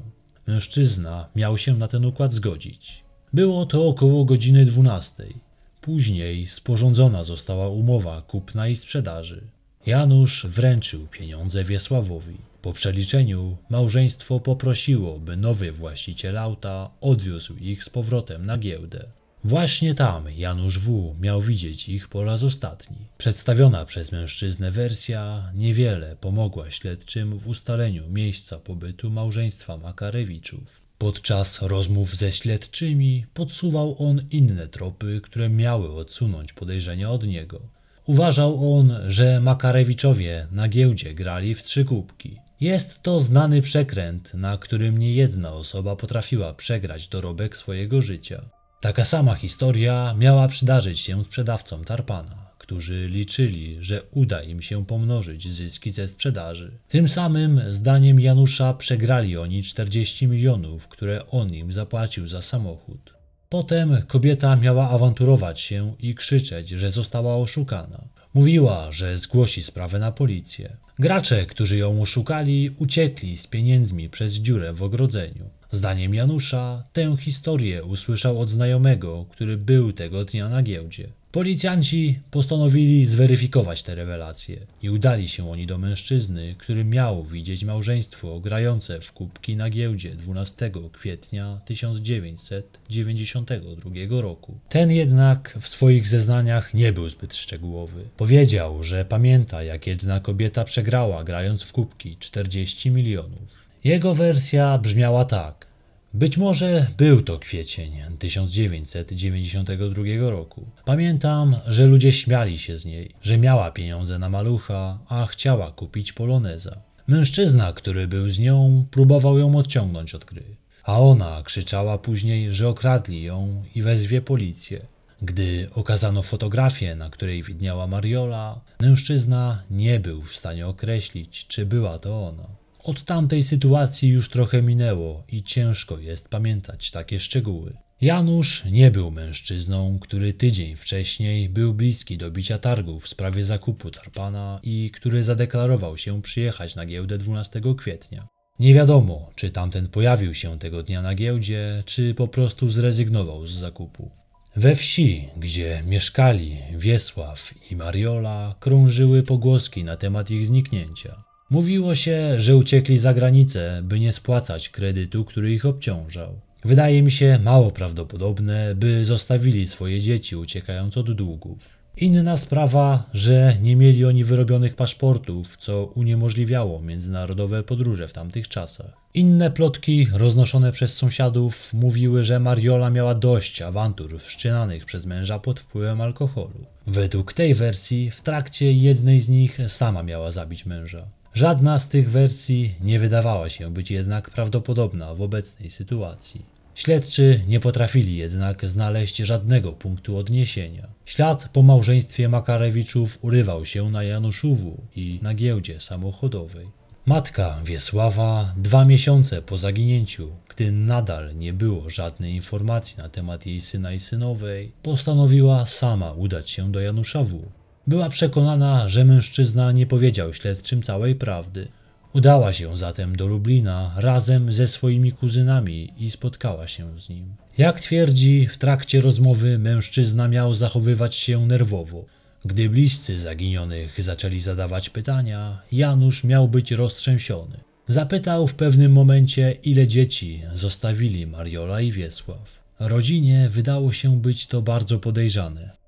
Mężczyzna 0.47 1.29
miał 1.37 1.59
się 1.59 1.77
na 1.77 1.89
ten 1.89 2.05
układ 2.05 2.33
zgodzić. 2.33 3.05
Było 3.33 3.67
to 3.67 3.89
około 3.89 4.25
godziny 4.25 4.67
dwunastej. 4.67 5.50
Później 5.81 6.47
sporządzona 6.47 7.25
została 7.25 7.69
umowa 7.69 8.23
kupna 8.23 8.69
i 8.69 8.77
sprzedaży. 8.77 9.43
Janusz 9.87 10.47
wręczył 10.47 11.07
pieniądze 11.07 11.65
Wiesławowi. 11.65 12.37
Po 12.63 12.73
przeliczeniu 12.73 13.57
małżeństwo 13.71 14.41
poprosiło, 14.41 15.19
by 15.19 15.37
nowy 15.37 15.73
właściciel 15.73 16.39
auta 16.39 16.91
odwiózł 17.01 17.57
ich 17.57 17.85
z 17.85 17.91
powrotem 17.91 18.47
na 18.47 18.59
giełdę. 18.59 19.05
Właśnie 19.45 19.95
tam 19.95 20.31
Janusz 20.31 20.79
W. 20.79 21.17
miał 21.21 21.41
widzieć 21.41 21.89
ich 21.89 22.09
po 22.09 22.25
raz 22.25 22.43
ostatni. 22.43 22.97
Przedstawiona 23.19 23.85
przez 23.85 24.13
mężczyznę 24.13 24.71
wersja 24.71 25.53
niewiele 25.55 26.17
pomogła 26.17 26.71
śledczym 26.71 27.39
w 27.39 27.49
ustaleniu 27.49 28.09
miejsca 28.09 28.59
pobytu 28.59 29.11
małżeństwa 29.11 29.77
Makarewiczów. 29.77 30.90
Podczas 31.01 31.63
rozmów 31.63 32.17
ze 32.17 32.33
śledczymi 32.33 33.27
podsuwał 33.35 33.97
on 33.99 34.23
inne 34.31 34.69
tropy, 34.69 35.21
które 35.25 35.49
miały 35.49 35.93
odsunąć 35.93 36.53
podejrzenia 36.53 37.11
od 37.11 37.27
niego. 37.27 37.61
Uważał 38.07 38.77
on, 38.77 38.97
że 39.07 39.41
Makarewiczowie 39.41 40.47
na 40.53 40.69
giełdzie 40.69 41.15
grali 41.15 41.55
w 41.55 41.63
trzy 41.63 41.85
kubki. 41.85 42.37
Jest 42.61 43.03
to 43.03 43.21
znany 43.21 43.63
przekręt, 43.63 44.35
na 44.35 44.59
którym 44.59 44.99
niejedna 44.99 45.53
osoba 45.53 45.97
potrafiła 45.97 46.55
przegrać 46.55 47.09
dorobek 47.09 47.57
swojego 47.57 48.03
życia. 48.03 48.43
Taka 48.81 49.05
sama 49.05 49.35
historia 49.35 50.15
miała 50.19 50.49
przydarzyć 50.49 51.01
się 51.01 51.25
sprzedawcom 51.25 51.85
Tarpana 51.85 52.50
którzy 52.71 53.09
liczyli, 53.09 53.77
że 53.81 54.03
uda 54.11 54.43
im 54.43 54.63
się 54.63 54.87
pomnożyć 54.87 55.53
zyski 55.53 55.91
ze 55.91 56.09
sprzedaży. 56.09 56.79
Tym 56.89 57.09
samym, 57.09 57.61
zdaniem 57.69 58.21
Janusza, 58.21 58.75
przegrali 58.75 59.37
oni 59.37 59.63
40 59.63 60.27
milionów, 60.27 60.89
które 60.89 61.27
on 61.27 61.55
im 61.55 61.73
zapłacił 61.73 62.27
za 62.27 62.43
samochód. 62.43 63.15
Potem 63.49 64.03
kobieta 64.07 64.57
miała 64.57 64.91
awanturować 64.91 65.61
się 65.61 65.95
i 65.99 66.15
krzyczeć, 66.15 66.69
że 66.69 66.91
została 66.91 67.37
oszukana. 67.37 68.05
Mówiła, 68.35 68.93
że 68.93 69.19
zgłosi 69.19 69.63
sprawę 69.63 69.99
na 69.99 70.13
policję. 70.13 70.77
Gracze, 70.99 71.47
którzy 71.47 71.77
ją 71.77 72.03
oszukali, 72.03 72.71
uciekli 72.79 73.37
z 73.37 73.47
pieniędzmi 73.47 74.11
przez 74.11 74.35
dziurę 74.35 74.73
w 74.73 74.83
ogrodzeniu. 74.83 75.51
Zdaniem 75.71 76.15
Janusza 76.15 76.85
tę 76.93 77.17
historię 77.21 77.85
usłyszał 77.85 78.41
od 78.41 78.51
znajomego, 78.51 79.27
który 79.31 79.57
był 79.57 79.93
tego 79.93 80.25
dnia 80.25 80.49
na 80.49 80.63
giełdzie. 80.63 81.20
Policjanci 81.33 82.21
postanowili 82.31 83.07
zweryfikować 83.07 83.83
te 83.83 83.95
rewelacje 83.95 84.57
i 84.83 84.91
udali 84.91 85.29
się 85.29 85.51
oni 85.51 85.67
do 85.67 85.79
mężczyzny, 85.79 86.55
który 86.59 86.85
miał 86.85 87.25
widzieć 87.25 87.65
małżeństwo 87.65 88.41
grające 88.41 89.01
w 89.01 89.13
kubki 89.13 89.57
na 89.57 89.71
giełdzie 89.71 90.15
12 90.15 90.71
kwietnia 90.93 91.61
1992 91.65 94.21
roku. 94.21 94.59
Ten 94.69 94.91
jednak 94.91 95.59
w 95.61 95.69
swoich 95.69 96.09
zeznaniach 96.09 96.75
nie 96.75 96.93
był 96.93 97.09
zbyt 97.09 97.37
szczegółowy. 97.37 98.05
Powiedział, 98.17 98.83
że 98.83 99.05
pamięta 99.05 99.63
jak 99.63 99.87
jedna 99.87 100.21
kobieta 100.21 100.65
przegrała 100.65 101.25
grając 101.25 101.63
w 101.63 101.73
kubki 101.73 102.17
40 102.17 102.91
milionów. 102.91 103.69
Jego 103.85 104.15
wersja 104.15 104.79
brzmiała 104.79 105.25
tak. 105.25 105.70
Być 106.15 106.37
może 106.37 106.87
był 106.97 107.23
to 107.23 107.39
kwiecień 107.39 107.93
1992 108.19 110.31
roku. 110.31 110.67
Pamiętam, 110.85 111.57
że 111.67 111.87
ludzie 111.87 112.13
śmiali 112.13 112.59
się 112.59 112.79
z 112.79 112.85
niej, 112.85 113.11
że 113.23 113.39
miała 113.39 113.71
pieniądze 113.71 114.19
na 114.19 114.29
malucha, 114.29 114.99
a 115.09 115.27
chciała 115.27 115.71
kupić 115.71 116.13
poloneza. 116.13 116.77
Mężczyzna, 117.07 117.73
który 117.73 118.09
był 118.09 118.29
z 118.29 118.39
nią, 118.39 118.87
próbował 118.91 119.39
ją 119.39 119.57
odciągnąć 119.57 120.15
od 120.15 120.25
gry, 120.25 120.43
a 120.85 121.01
ona 121.01 121.43
krzyczała 121.43 121.99
później, 121.99 122.53
że 122.53 122.69
okradli 122.69 123.23
ją 123.23 123.65
i 123.75 123.83
wezwie 123.83 124.23
policję. 124.23 124.81
Gdy 125.23 125.71
okazano 125.75 126.23
fotografię, 126.23 126.95
na 126.95 127.11
której 127.11 127.43
widniała 127.43 127.87
Mariola, 127.87 128.61
mężczyzna 128.81 129.63
nie 129.71 130.01
był 130.01 130.23
w 130.23 130.37
stanie 130.37 130.67
określić, 130.67 131.47
czy 131.47 131.67
była 131.67 131.99
to 131.99 132.29
ona. 132.29 132.60
Od 132.85 133.05
tamtej 133.05 133.43
sytuacji 133.43 134.09
już 134.09 134.29
trochę 134.29 134.63
minęło 134.63 135.25
i 135.29 135.43
ciężko 135.43 135.99
jest 135.99 136.29
pamiętać 136.29 136.91
takie 136.91 137.19
szczegóły. 137.19 137.77
Janusz 138.01 138.65
nie 138.65 138.91
był 138.91 139.11
mężczyzną, 139.11 139.99
który 139.99 140.33
tydzień 140.33 140.77
wcześniej 140.77 141.49
był 141.49 141.75
bliski 141.75 142.19
do 142.19 142.31
bicia 142.31 142.59
targów 142.59 143.05
w 143.05 143.09
sprawie 143.09 143.45
zakupu 143.45 143.91
tarpana 143.91 144.61
i 144.63 144.91
który 144.91 145.25
zadeklarował 145.25 145.97
się 145.97 146.23
przyjechać 146.23 146.77
na 146.77 146.87
giełdę 146.87 147.19
12 147.19 147.61
kwietnia. 147.79 148.29
Nie 148.61 148.75
wiadomo, 148.75 149.31
czy 149.35 149.51
tamten 149.51 149.89
pojawił 149.89 150.35
się 150.35 150.59
tego 150.59 150.83
dnia 150.83 151.03
na 151.03 151.15
giełdzie, 151.15 151.83
czy 151.87 152.15
po 152.15 152.29
prostu 152.29 152.69
zrezygnował 152.69 153.47
z 153.47 153.53
zakupu. 153.53 154.11
We 154.57 154.75
wsi, 154.75 155.29
gdzie 155.37 155.83
mieszkali 155.87 156.59
Wiesław 156.77 157.55
i 157.71 157.77
Mariola, 157.77 158.55
krążyły 158.61 159.23
pogłoski 159.23 159.85
na 159.85 159.97
temat 159.97 160.31
ich 160.31 160.47
zniknięcia. 160.47 161.30
Mówiło 161.51 161.95
się, 161.95 162.41
że 162.41 162.57
uciekli 162.57 162.99
za 162.99 163.15
granicę, 163.15 163.81
by 163.85 164.01
nie 164.01 164.13
spłacać 164.13 164.69
kredytu, 164.69 165.25
który 165.25 165.55
ich 165.55 165.67
obciążał. 165.67 166.41
Wydaje 166.65 167.03
mi 167.03 167.11
się 167.11 167.39
mało 167.43 167.71
prawdopodobne, 167.71 168.75
by 168.75 169.05
zostawili 169.05 169.67
swoje 169.67 170.01
dzieci 170.01 170.37
uciekając 170.37 170.97
od 170.97 171.13
długów. 171.13 171.81
Inna 171.97 172.37
sprawa, 172.37 173.11
że 173.15 173.57
nie 173.63 173.77
mieli 173.77 174.05
oni 174.05 174.25
wyrobionych 174.25 174.75
paszportów, 174.75 175.57
co 175.57 175.85
uniemożliwiało 175.85 176.83
międzynarodowe 176.83 177.63
podróże 177.63 178.09
w 178.09 178.13
tamtych 178.13 178.49
czasach. 178.49 178.93
Inne 179.15 179.51
plotki 179.51 180.07
roznoszone 180.13 180.73
przez 180.73 180.97
sąsiadów 180.97 181.75
mówiły, 181.75 182.25
że 182.25 182.41
Mariola 182.41 182.91
miała 182.91 183.15
dość 183.15 183.63
awantur 183.63 184.21
wszczynanych 184.21 184.85
przez 184.85 185.07
męża 185.07 185.39
pod 185.39 185.61
wpływem 185.61 186.01
alkoholu. 186.01 186.67
Według 186.87 187.33
tej 187.33 187.55
wersji, 187.55 188.11
w 188.11 188.21
trakcie 188.21 188.73
jednej 188.73 189.21
z 189.21 189.29
nich 189.29 189.59
sama 189.69 190.03
miała 190.03 190.31
zabić 190.31 190.67
męża. 190.67 191.20
Żadna 191.35 191.79
z 191.79 191.89
tych 191.89 192.11
wersji 192.11 192.75
nie 192.81 192.99
wydawała 192.99 193.49
się 193.49 193.71
być 193.71 193.91
jednak 193.91 194.31
prawdopodobna 194.31 195.15
w 195.15 195.23
obecnej 195.23 195.71
sytuacji. 195.71 196.45
Śledczy 196.75 197.41
nie 197.49 197.61
potrafili 197.61 198.17
jednak 198.17 198.67
znaleźć 198.67 199.17
żadnego 199.17 199.73
punktu 199.73 200.17
odniesienia. 200.17 200.89
Ślad 201.05 201.49
po 201.53 201.63
małżeństwie 201.63 202.29
Makarewiczów 202.29 203.19
urywał 203.23 203.65
się 203.67 203.91
na 203.91 204.03
Januszowu 204.03 204.81
i 204.97 205.19
na 205.23 205.35
giełdzie 205.35 205.81
samochodowej. 205.81 206.69
Matka 207.07 207.59
Wiesława, 207.65 208.55
dwa 208.57 208.85
miesiące 208.85 209.43
po 209.43 209.57
zaginięciu, 209.57 210.31
gdy 210.49 210.73
nadal 210.73 211.37
nie 211.37 211.53
było 211.53 211.91
żadnej 211.91 212.35
informacji 212.35 212.99
na 212.99 213.09
temat 213.09 213.47
jej 213.47 213.61
syna 213.61 213.93
i 213.93 214.01
synowej, 214.01 214.73
postanowiła 214.83 215.67
sama 215.67 216.13
udać 216.13 216.51
się 216.51 216.73
do 216.73 216.81
Janusza 216.81 217.25
W. 217.25 217.43
Była 217.91 218.09
przekonana, 218.09 218.89
że 218.89 219.05
mężczyzna 219.05 219.73
nie 219.73 219.87
powiedział 219.87 220.35
śledczym 220.35 220.83
całej 220.83 221.15
prawdy. 221.15 221.69
Udała 222.13 222.53
się 222.53 222.77
zatem 222.79 223.17
do 223.17 223.27
Lublina 223.27 223.95
razem 223.97 224.53
ze 224.53 224.67
swoimi 224.67 225.13
kuzynami 225.13 225.93
i 225.99 226.11
spotkała 226.11 226.67
się 226.67 227.01
z 227.01 227.09
nim. 227.09 227.35
Jak 227.59 227.81
twierdzi, 227.81 228.47
w 228.47 228.59
trakcie 228.59 229.01
rozmowy 229.01 229.59
mężczyzna 229.59 230.29
miał 230.29 230.55
zachowywać 230.55 231.15
się 231.15 231.47
nerwowo. 231.47 232.05
Gdy 232.45 232.69
bliscy 232.69 233.19
zaginionych 233.19 234.03
zaczęli 234.03 234.41
zadawać 234.41 234.91
pytania, 234.91 235.63
Janusz 235.73 236.25
miał 236.25 236.49
być 236.49 236.71
roztrzęsiony. 236.73 237.61
Zapytał 237.89 238.47
w 238.47 238.55
pewnym 238.55 238.93
momencie, 238.93 239.57
ile 239.63 239.89
dzieci 239.89 240.43
zostawili 240.55 241.27
Mariola 241.27 241.81
i 241.81 241.93
Wiesław. 241.93 242.61
Rodzinie 242.81 243.49
wydało 243.49 243.93
się 243.93 244.21
być 244.21 244.47
to 244.47 244.63
bardzo 244.63 244.99
podejrzane. 244.99 245.80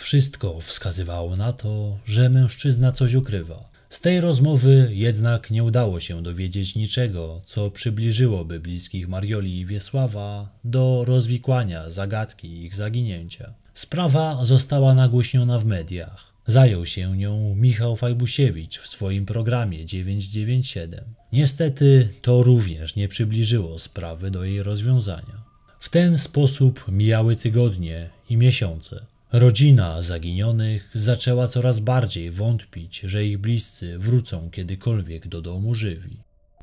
Wszystko 0.00 0.60
wskazywało 0.60 1.36
na 1.36 1.52
to, 1.52 1.98
że 2.04 2.30
mężczyzna 2.30 2.92
coś 2.92 3.14
ukrywa. 3.14 3.70
Z 3.88 4.00
tej 4.00 4.20
rozmowy 4.20 4.90
jednak 4.92 5.50
nie 5.50 5.64
udało 5.64 6.00
się 6.00 6.22
dowiedzieć 6.22 6.74
niczego, 6.74 7.40
co 7.44 7.70
przybliżyłoby 7.70 8.60
bliskich 8.60 9.08
Marioli 9.08 9.58
i 9.58 9.66
Wiesława 9.66 10.48
do 10.64 11.04
rozwikłania 11.04 11.90
zagadki 11.90 12.64
ich 12.64 12.74
zaginięcia. 12.74 13.54
Sprawa 13.74 14.44
została 14.44 14.94
nagłośniona 14.94 15.58
w 15.58 15.64
mediach. 15.64 16.32
Zajął 16.46 16.86
się 16.86 17.16
nią 17.16 17.54
Michał 17.54 17.96
Fajbusiewicz 17.96 18.78
w 18.78 18.88
swoim 18.88 19.26
programie 19.26 19.86
997. 19.86 21.04
Niestety 21.32 22.08
to 22.22 22.42
również 22.42 22.96
nie 22.96 23.08
przybliżyło 23.08 23.78
sprawy 23.78 24.30
do 24.30 24.44
jej 24.44 24.62
rozwiązania. 24.62 25.44
W 25.78 25.88
ten 25.88 26.18
sposób 26.18 26.84
mijały 26.88 27.36
tygodnie 27.36 28.10
i 28.30 28.36
miesiące. 28.36 29.10
Rodzina 29.32 30.02
zaginionych 30.02 30.90
zaczęła 30.94 31.48
coraz 31.48 31.80
bardziej 31.80 32.30
wątpić, 32.30 33.00
że 33.00 33.24
ich 33.24 33.38
bliscy 33.38 33.98
wrócą 33.98 34.50
kiedykolwiek 34.50 35.28
do 35.28 35.42
domu 35.42 35.74
żywi. 35.74 36.16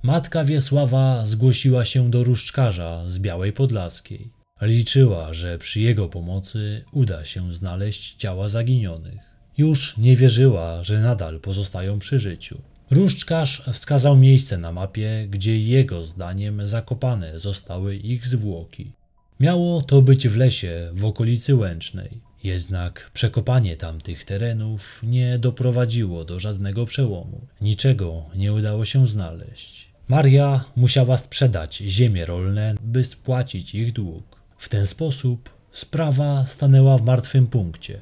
Matka 0.04 0.44
Wiesława 0.44 1.26
zgłosiła 1.26 1.86
się 1.86 2.12
do 2.12 2.24
różdżkarza 2.24 3.04
z 3.08 3.20
Białej 3.20 3.54
Podlaskiej. 3.54 4.32
Liczyła, 4.62 5.34
że 5.34 5.58
przy 5.58 5.82
jego 5.82 6.10
pomocy 6.10 6.84
uda 6.92 7.26
się 7.26 7.54
znaleźć 7.54 8.16
ciała 8.16 8.50
zaginionych. 8.50 9.20
Już 9.58 9.98
nie 9.98 10.16
wierzyła, 10.16 10.84
że 10.84 11.02
nadal 11.02 11.40
pozostają 11.40 12.00
przy 12.00 12.20
życiu. 12.20 12.62
Różdżkarz 12.92 13.64
wskazał 13.74 14.18
miejsce 14.18 14.58
na 14.58 14.72
mapie, 14.72 15.28
gdzie 15.30 15.60
jego 15.60 16.04
zdaniem 16.04 16.68
zakopane 16.68 17.40
zostały 17.40 17.96
ich 17.96 18.28
zwłoki. 18.28 18.92
Miało 19.40 19.82
to 19.82 20.02
być 20.02 20.28
w 20.28 20.38
lesie 20.38 20.92
w 20.94 21.06
okolicy 21.06 21.56
Łęcznej. 21.56 22.27
Jednak 22.44 23.12
przekopanie 23.14 23.78
tamtych 23.78 24.24
terenów 24.24 25.00
nie 25.04 25.40
doprowadziło 25.40 26.26
do 26.26 26.40
żadnego 26.40 26.86
przełomu. 26.86 27.42
Niczego 27.62 28.26
nie 28.36 28.54
udało 28.54 28.86
się 28.86 29.08
znaleźć. 29.08 29.90
Maria 30.08 30.66
musiała 30.76 31.18
sprzedać 31.18 31.78
ziemie 31.78 32.26
rolne, 32.26 32.76
by 32.82 33.04
spłacić 33.04 33.76
ich 33.76 33.94
dług. 33.94 34.24
W 34.58 34.70
ten 34.70 34.86
sposób 34.86 35.50
sprawa 35.72 36.46
stanęła 36.46 36.98
w 36.98 37.06
martwym 37.06 37.48
punkcie. 37.48 38.02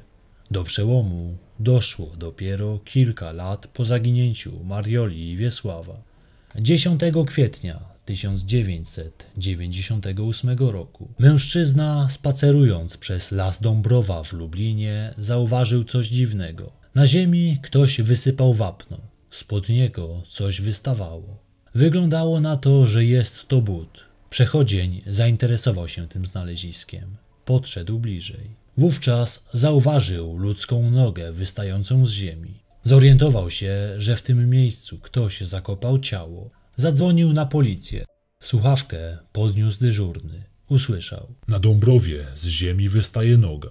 Do 0.50 0.64
przełomu 0.64 1.36
doszło 1.60 2.06
dopiero 2.16 2.78
kilka 2.84 3.32
lat 3.32 3.66
po 3.66 3.84
zaginięciu 3.84 4.64
Marioli 4.64 5.30
i 5.30 5.36
Wiesława. 5.36 5.96
10 6.56 7.00
kwietnia 7.26 7.95
1998 8.06 10.58
roku. 10.58 11.08
Mężczyzna, 11.18 12.08
spacerując 12.08 12.96
przez 12.96 13.32
las 13.32 13.60
Dąbrowa 13.60 14.24
w 14.24 14.32
Lublinie, 14.32 15.14
zauważył 15.18 15.84
coś 15.84 16.08
dziwnego. 16.08 16.72
Na 16.94 17.06
ziemi 17.06 17.58
ktoś 17.62 18.00
wysypał 18.00 18.54
wapno. 18.54 18.98
Spod 19.30 19.68
niego 19.68 20.22
coś 20.26 20.60
wystawało. 20.60 21.38
Wyglądało 21.74 22.40
na 22.40 22.56
to, 22.56 22.86
że 22.86 23.04
jest 23.04 23.48
to 23.48 23.60
but. 23.60 24.04
Przechodzień 24.30 25.02
zainteresował 25.06 25.88
się 25.88 26.08
tym 26.08 26.26
znaleziskiem. 26.26 27.16
Podszedł 27.44 27.98
bliżej. 27.98 28.50
Wówczas 28.76 29.46
zauważył 29.52 30.36
ludzką 30.36 30.90
nogę 30.90 31.32
wystającą 31.32 32.06
z 32.06 32.10
ziemi. 32.10 32.54
Zorientował 32.82 33.50
się, 33.50 33.94
że 33.98 34.16
w 34.16 34.22
tym 34.22 34.50
miejscu 34.50 34.98
ktoś 34.98 35.40
zakopał 35.40 35.98
ciało. 35.98 36.50
Zadzwonił 36.78 37.32
na 37.32 37.46
policję. 37.46 38.04
Słuchawkę 38.40 39.18
podniósł 39.32 39.80
dyżurny. 39.80 40.44
Usłyszał. 40.68 41.34
Na 41.48 41.58
Dąbrowie 41.58 42.26
z 42.34 42.46
ziemi 42.46 42.88
wystaje 42.88 43.38
noga. 43.38 43.70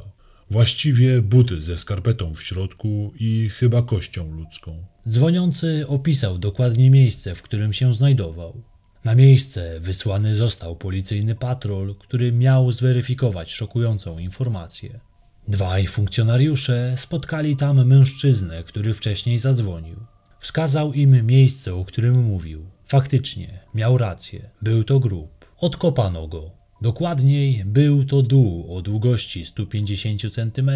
Właściwie 0.52 1.22
buty 1.22 1.62
ze 1.62 1.78
skarpetą 1.78 2.36
w 2.36 2.44
środku 2.44 3.14
i 3.20 3.50
chyba 3.50 3.82
kością 3.82 4.32
ludzką. 4.32 4.86
Dzwoniący 5.10 5.86
opisał 5.88 6.38
dokładnie 6.38 6.90
miejsce, 6.90 7.36
w 7.36 7.42
którym 7.42 7.74
się 7.74 7.94
znajdował. 7.94 8.64
Na 9.04 9.16
miejsce 9.16 9.80
wysłany 9.80 10.36
został 10.36 10.76
policyjny 10.76 11.36
patrol, 11.36 11.96
który 11.96 12.32
miał 12.32 12.72
zweryfikować 12.72 13.54
szokującą 13.54 14.20
informację. 14.20 15.00
Dwaj 15.48 15.88
funkcjonariusze 15.88 16.94
spotkali 16.96 17.58
tam 17.58 17.86
mężczyznę, 17.86 18.64
który 18.64 18.94
wcześniej 18.94 19.38
zadzwonił. 19.38 19.96
Wskazał 20.40 20.94
im 20.94 21.26
miejsce, 21.26 21.76
o 21.76 21.86
którym 21.86 22.24
mówił. 22.24 22.75
Faktycznie, 22.88 23.60
miał 23.74 23.98
rację, 23.98 24.50
był 24.62 24.84
to 24.84 25.00
grób. 25.00 25.46
Odkopano 25.58 26.28
go. 26.28 26.52
Dokładniej, 26.82 27.64
był 27.66 28.06
to 28.06 28.22
dół 28.22 28.76
o 28.76 28.82
długości 28.82 29.46
150 29.46 30.22
cm, 30.34 30.72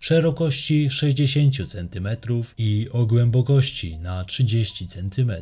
szerokości 0.00 0.90
60 0.90 1.54
cm 1.68 2.08
i 2.58 2.88
o 2.92 3.06
głębokości 3.06 3.98
na 3.98 4.24
30 4.24 4.88
cm. 4.88 5.32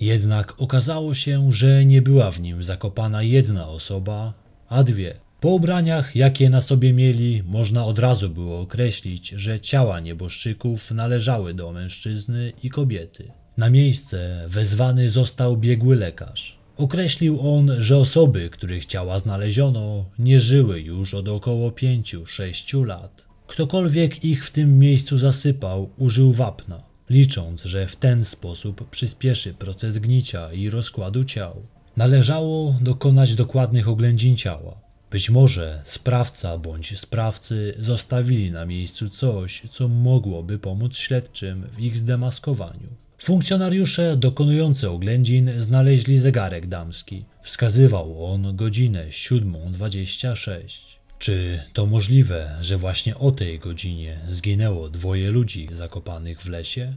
Jednak 0.00 0.60
okazało 0.60 1.14
się, 1.14 1.52
że 1.52 1.84
nie 1.84 2.02
była 2.02 2.30
w 2.30 2.40
nim 2.40 2.64
zakopana 2.64 3.22
jedna 3.22 3.68
osoba, 3.68 4.34
a 4.68 4.84
dwie. 4.84 5.14
Po 5.40 5.48
ubraniach, 5.48 6.16
jakie 6.16 6.50
na 6.50 6.60
sobie 6.60 6.92
mieli, 6.92 7.42
można 7.46 7.84
od 7.84 7.98
razu 7.98 8.30
było 8.30 8.60
określić, 8.60 9.28
że 9.28 9.60
ciała 9.60 10.00
nieboszczyków 10.00 10.90
należały 10.90 11.54
do 11.54 11.72
mężczyzny 11.72 12.52
i 12.62 12.70
kobiety. 12.70 13.32
Na 13.56 13.70
miejsce 13.70 14.44
wezwany 14.48 15.10
został 15.10 15.56
biegły 15.56 15.96
lekarz. 15.96 16.58
Określił 16.76 17.54
on, 17.54 17.72
że 17.78 17.96
osoby, 17.96 18.50
których 18.50 18.86
ciała 18.86 19.18
znaleziono, 19.18 20.04
nie 20.18 20.40
żyły 20.40 20.80
już 20.80 21.14
od 21.14 21.28
około 21.28 21.70
5-6 21.70 22.86
lat. 22.86 23.26
Ktokolwiek 23.46 24.24
ich 24.24 24.46
w 24.46 24.50
tym 24.50 24.78
miejscu 24.78 25.18
zasypał, 25.18 25.90
użył 25.98 26.32
wapna, 26.32 26.82
licząc, 27.10 27.64
że 27.64 27.86
w 27.86 27.96
ten 27.96 28.24
sposób 28.24 28.90
przyspieszy 28.90 29.54
proces 29.54 29.98
gnicia 29.98 30.52
i 30.52 30.70
rozkładu 30.70 31.24
ciał. 31.24 31.62
Należało 31.96 32.76
dokonać 32.80 33.34
dokładnych 33.34 33.88
oględzin 33.88 34.36
ciała. 34.36 34.80
Być 35.10 35.30
może 35.30 35.80
sprawca 35.84 36.58
bądź 36.58 36.98
sprawcy 36.98 37.74
zostawili 37.78 38.50
na 38.50 38.66
miejscu 38.66 39.08
coś, 39.08 39.62
co 39.70 39.88
mogłoby 39.88 40.58
pomóc 40.58 40.96
śledczym 40.96 41.66
w 41.72 41.80
ich 41.80 41.96
zdemaskowaniu. 41.96 43.03
Funkcjonariusze 43.24 44.16
dokonujący 44.16 44.90
oględzin 44.90 45.50
znaleźli 45.58 46.18
zegarek 46.18 46.66
damski. 46.66 47.24
Wskazywał 47.42 48.26
on 48.26 48.56
godzinę 48.56 49.06
7.26. 49.10 50.98
Czy 51.18 51.62
to 51.72 51.86
możliwe, 51.86 52.58
że 52.60 52.78
właśnie 52.78 53.18
o 53.18 53.30
tej 53.30 53.58
godzinie 53.58 54.20
zginęło 54.28 54.88
dwoje 54.88 55.30
ludzi 55.30 55.68
zakopanych 55.72 56.42
w 56.42 56.48
lesie? 56.48 56.94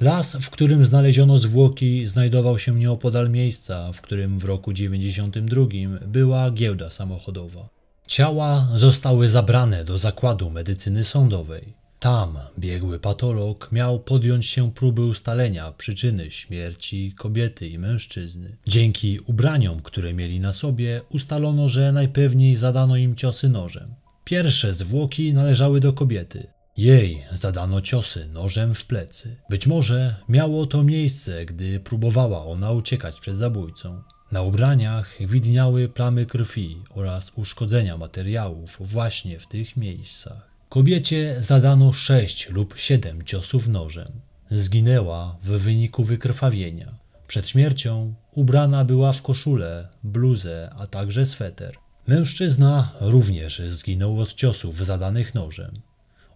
Las, 0.00 0.36
w 0.40 0.50
którym 0.50 0.86
znaleziono 0.86 1.38
zwłoki, 1.38 2.06
znajdował 2.06 2.58
się 2.58 2.74
nieopodal 2.74 3.30
miejsca, 3.30 3.92
w 3.92 4.00
którym 4.00 4.38
w 4.38 4.44
roku 4.44 4.72
92 4.72 5.62
była 6.06 6.50
giełda 6.50 6.90
samochodowa. 6.90 7.68
Ciała 8.06 8.68
zostały 8.74 9.28
zabrane 9.28 9.84
do 9.84 9.98
zakładu 9.98 10.50
medycyny 10.50 11.04
sądowej. 11.04 11.79
Tam 12.00 12.38
biegły 12.58 12.98
patolog 12.98 13.72
miał 13.72 14.00
podjąć 14.00 14.46
się 14.46 14.72
próby 14.72 15.02
ustalenia 15.02 15.72
przyczyny 15.72 16.30
śmierci 16.30 17.14
kobiety 17.16 17.68
i 17.68 17.78
mężczyzny. 17.78 18.56
Dzięki 18.66 19.18
ubraniom, 19.26 19.80
które 19.80 20.14
mieli 20.14 20.40
na 20.40 20.52
sobie, 20.52 21.00
ustalono, 21.10 21.68
że 21.68 21.92
najpewniej 21.92 22.56
zadano 22.56 22.96
im 22.96 23.16
ciosy 23.16 23.48
nożem. 23.48 23.94
Pierwsze 24.24 24.74
zwłoki 24.74 25.34
należały 25.34 25.80
do 25.80 25.92
kobiety. 25.92 26.46
Jej 26.76 27.24
zadano 27.32 27.80
ciosy 27.80 28.28
nożem 28.28 28.74
w 28.74 28.84
plecy. 28.84 29.36
Być 29.50 29.66
może 29.66 30.16
miało 30.28 30.66
to 30.66 30.82
miejsce, 30.82 31.44
gdy 31.44 31.80
próbowała 31.80 32.44
ona 32.44 32.70
uciekać 32.70 33.20
przed 33.20 33.36
zabójcą. 33.36 34.02
Na 34.32 34.42
ubraniach 34.42 35.16
widniały 35.20 35.88
plamy 35.88 36.26
krwi 36.26 36.76
oraz 36.90 37.32
uszkodzenia 37.36 37.96
materiałów 37.96 38.76
właśnie 38.80 39.38
w 39.38 39.46
tych 39.46 39.76
miejscach. 39.76 40.49
Kobiecie 40.70 41.36
zadano 41.42 41.92
sześć 41.92 42.48
lub 42.48 42.78
siedem 42.78 43.22
ciosów 43.24 43.68
nożem. 43.68 44.12
Zginęła 44.50 45.38
w 45.42 45.46
wyniku 45.46 46.04
wykrwawienia. 46.04 46.94
Przed 47.26 47.48
śmiercią 47.48 48.14
ubrana 48.32 48.84
była 48.84 49.12
w 49.12 49.22
koszulę, 49.22 49.88
bluzę, 50.04 50.70
a 50.78 50.86
także 50.86 51.26
sweter. 51.26 51.74
Mężczyzna 52.06 52.92
również 53.00 53.62
zginął 53.68 54.20
od 54.20 54.34
ciosów 54.34 54.84
zadanych 54.86 55.34
nożem. 55.34 55.74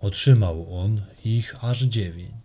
Otrzymał 0.00 0.78
on 0.78 1.00
ich 1.24 1.64
aż 1.64 1.82
dziewięć. 1.82 2.43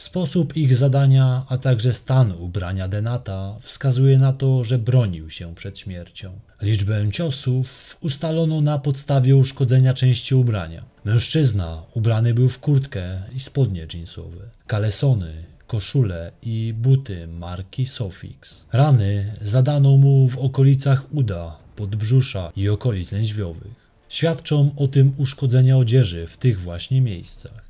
Sposób 0.00 0.56
ich 0.56 0.76
zadania, 0.76 1.46
a 1.48 1.56
także 1.58 1.92
stan 1.92 2.32
ubrania 2.32 2.88
Denata 2.88 3.56
wskazuje 3.60 4.18
na 4.18 4.32
to, 4.32 4.64
że 4.64 4.78
bronił 4.78 5.30
się 5.30 5.54
przed 5.54 5.78
śmiercią. 5.78 6.32
Liczbę 6.62 7.10
ciosów 7.12 7.96
ustalono 8.00 8.60
na 8.60 8.78
podstawie 8.78 9.36
uszkodzenia 9.36 9.94
części 9.94 10.34
ubrania. 10.34 10.84
Mężczyzna 11.04 11.82
ubrany 11.94 12.34
był 12.34 12.48
w 12.48 12.58
kurtkę 12.58 13.22
i 13.36 13.40
spodnie 13.40 13.86
jeansowe, 13.94 14.44
kalesony, 14.66 15.32
koszulę 15.66 16.32
i 16.42 16.74
buty 16.76 17.28
marki 17.28 17.86
Sofix. 17.86 18.64
Rany 18.72 19.34
zadano 19.42 19.96
mu 19.96 20.28
w 20.28 20.38
okolicach 20.38 21.14
uda, 21.14 21.56
podbrzusza 21.76 22.52
i 22.56 22.68
okolic 22.68 23.12
lędźwiowych. 23.12 23.90
Świadczą 24.08 24.70
o 24.76 24.88
tym 24.88 25.12
uszkodzenia 25.16 25.76
odzieży 25.76 26.26
w 26.26 26.36
tych 26.36 26.60
właśnie 26.60 27.00
miejscach. 27.00 27.69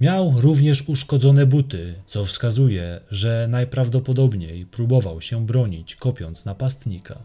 Miał 0.00 0.40
również 0.40 0.88
uszkodzone 0.88 1.46
buty, 1.46 1.94
co 2.06 2.24
wskazuje, 2.24 3.00
że 3.10 3.46
najprawdopodobniej 3.50 4.66
próbował 4.66 5.20
się 5.20 5.46
bronić, 5.46 5.96
kopiąc 5.96 6.44
napastnika. 6.44 7.18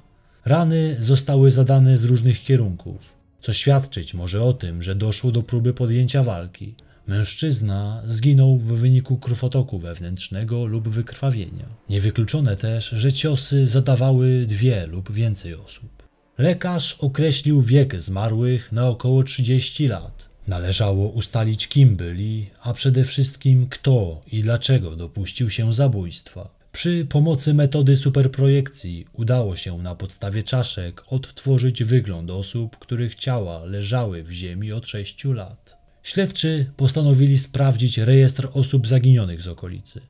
Rany 0.45 0.97
zostały 0.99 1.51
zadane 1.51 1.97
z 1.97 2.03
różnych 2.03 2.43
kierunków, 2.43 3.13
co 3.41 3.53
świadczyć 3.53 4.13
może 4.13 4.43
o 4.43 4.53
tym, 4.53 4.81
że 4.81 4.95
doszło 4.95 5.31
do 5.31 5.43
próby 5.43 5.73
podjęcia 5.73 6.23
walki. 6.23 6.75
Mężczyzna 7.07 8.01
zginął 8.05 8.57
w 8.57 8.65
wyniku 8.65 9.17
krwotoku 9.17 9.79
wewnętrznego 9.79 10.65
lub 10.65 10.89
wykrwawienia. 10.89 11.65
Niewykluczone 11.89 12.55
też, 12.55 12.89
że 12.89 13.13
ciosy 13.13 13.67
zadawały 13.67 14.45
dwie 14.45 14.87
lub 14.87 15.11
więcej 15.11 15.55
osób. 15.55 16.03
Lekarz 16.37 16.97
określił 16.99 17.61
wiek 17.61 18.01
zmarłych 18.01 18.71
na 18.71 18.87
około 18.87 19.23
30 19.23 19.87
lat. 19.87 20.32
Należało 20.47 21.09
ustalić, 21.09 21.67
kim 21.67 21.95
byli, 21.95 22.49
a 22.61 22.73
przede 22.73 23.05
wszystkim 23.05 23.67
kto 23.69 24.21
i 24.31 24.41
dlaczego 24.41 24.95
dopuścił 24.95 25.49
się 25.49 25.73
zabójstwa. 25.73 26.49
Przy 26.71 27.05
pomocy 27.09 27.53
metody 27.53 27.95
superprojekcji 27.95 29.05
udało 29.13 29.55
się 29.55 29.77
na 29.77 29.95
podstawie 29.95 30.43
czaszek 30.43 31.03
odtworzyć 31.07 31.83
wygląd 31.83 32.29
osób, 32.29 32.77
których 32.77 33.15
ciała 33.15 33.63
leżały 33.65 34.23
w 34.23 34.31
ziemi 34.31 34.71
od 34.71 34.87
6 34.87 35.25
lat. 35.25 35.77
Śledczy 36.03 36.71
postanowili 36.77 37.39
sprawdzić 37.39 37.97
rejestr 37.97 38.49
osób 38.53 38.87
zaginionych 38.87 39.41
z 39.41 39.47
okolicy. 39.47 40.01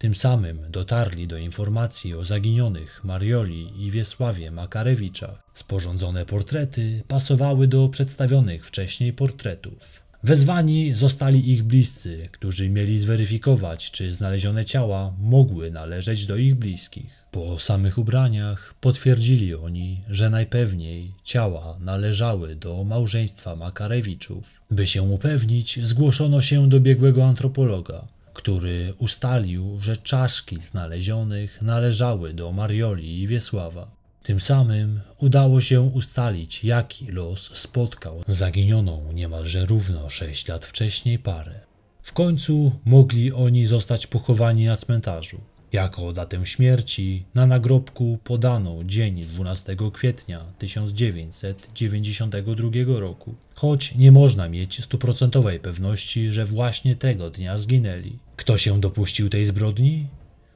Tym 0.00 0.14
samym 0.14 0.58
dotarli 0.70 1.26
do 1.26 1.36
informacji 1.38 2.14
o 2.14 2.24
zaginionych 2.24 3.04
Marioli 3.04 3.86
i 3.86 3.90
Wiesławie 3.90 4.50
Makarewiczach. 4.50 5.42
Sporządzone 5.54 6.26
portrety 6.26 7.02
pasowały 7.08 7.66
do 7.66 7.88
przedstawionych 7.88 8.66
wcześniej 8.66 9.12
portretów. 9.12 10.02
Wezwani 10.22 10.94
zostali 10.94 11.52
ich 11.52 11.62
bliscy, 11.62 12.22
którzy 12.32 12.70
mieli 12.70 12.98
zweryfikować, 12.98 13.90
czy 13.90 14.14
znalezione 14.14 14.64
ciała 14.64 15.14
mogły 15.18 15.70
należeć 15.70 16.26
do 16.26 16.36
ich 16.36 16.54
bliskich. 16.54 17.24
Po 17.30 17.58
samych 17.58 17.98
ubraniach 17.98 18.74
potwierdzili 18.80 19.54
oni, 19.54 20.02
że 20.08 20.30
najpewniej 20.30 21.12
ciała 21.24 21.78
należały 21.80 22.56
do 22.56 22.84
małżeństwa 22.84 23.56
Makarewiczów. 23.56 24.60
By 24.70 24.86
się 24.86 25.02
upewnić, 25.02 25.78
zgłoszono 25.82 26.40
się 26.40 26.68
do 26.68 26.80
biegłego 26.80 27.24
antropologa, 27.24 28.06
który 28.34 28.94
ustalił, 28.98 29.78
że 29.80 29.96
czaszki 29.96 30.60
znalezionych 30.60 31.62
należały 31.62 32.34
do 32.34 32.52
Marioli 32.52 33.20
i 33.22 33.26
Wiesława. 33.26 33.90
Tym 34.22 34.40
samym 34.40 35.00
udało 35.18 35.60
się 35.60 35.80
ustalić, 35.80 36.64
jaki 36.64 37.06
los 37.06 37.50
spotkał 37.54 38.22
zaginioną 38.28 39.12
niemalże 39.12 39.66
równo 39.66 40.10
sześć 40.10 40.48
lat 40.48 40.64
wcześniej 40.64 41.18
parę. 41.18 41.60
W 42.02 42.12
końcu 42.12 42.72
mogli 42.84 43.32
oni 43.32 43.66
zostać 43.66 44.06
pochowani 44.06 44.64
na 44.64 44.76
cmentarzu. 44.76 45.40
Jako 45.72 46.12
datę 46.12 46.46
śmierci 46.46 47.24
na 47.34 47.46
nagrobku 47.46 48.18
podano 48.24 48.84
dzień 48.84 49.24
12 49.24 49.76
kwietnia 49.92 50.44
1992 50.58 53.00
roku, 53.00 53.34
choć 53.54 53.94
nie 53.94 54.12
można 54.12 54.48
mieć 54.48 54.84
stuprocentowej 54.84 55.60
pewności, 55.60 56.30
że 56.30 56.46
właśnie 56.46 56.96
tego 56.96 57.30
dnia 57.30 57.58
zginęli. 57.58 58.18
Kto 58.36 58.58
się 58.58 58.80
dopuścił 58.80 59.28
tej 59.28 59.44
zbrodni? 59.44 60.06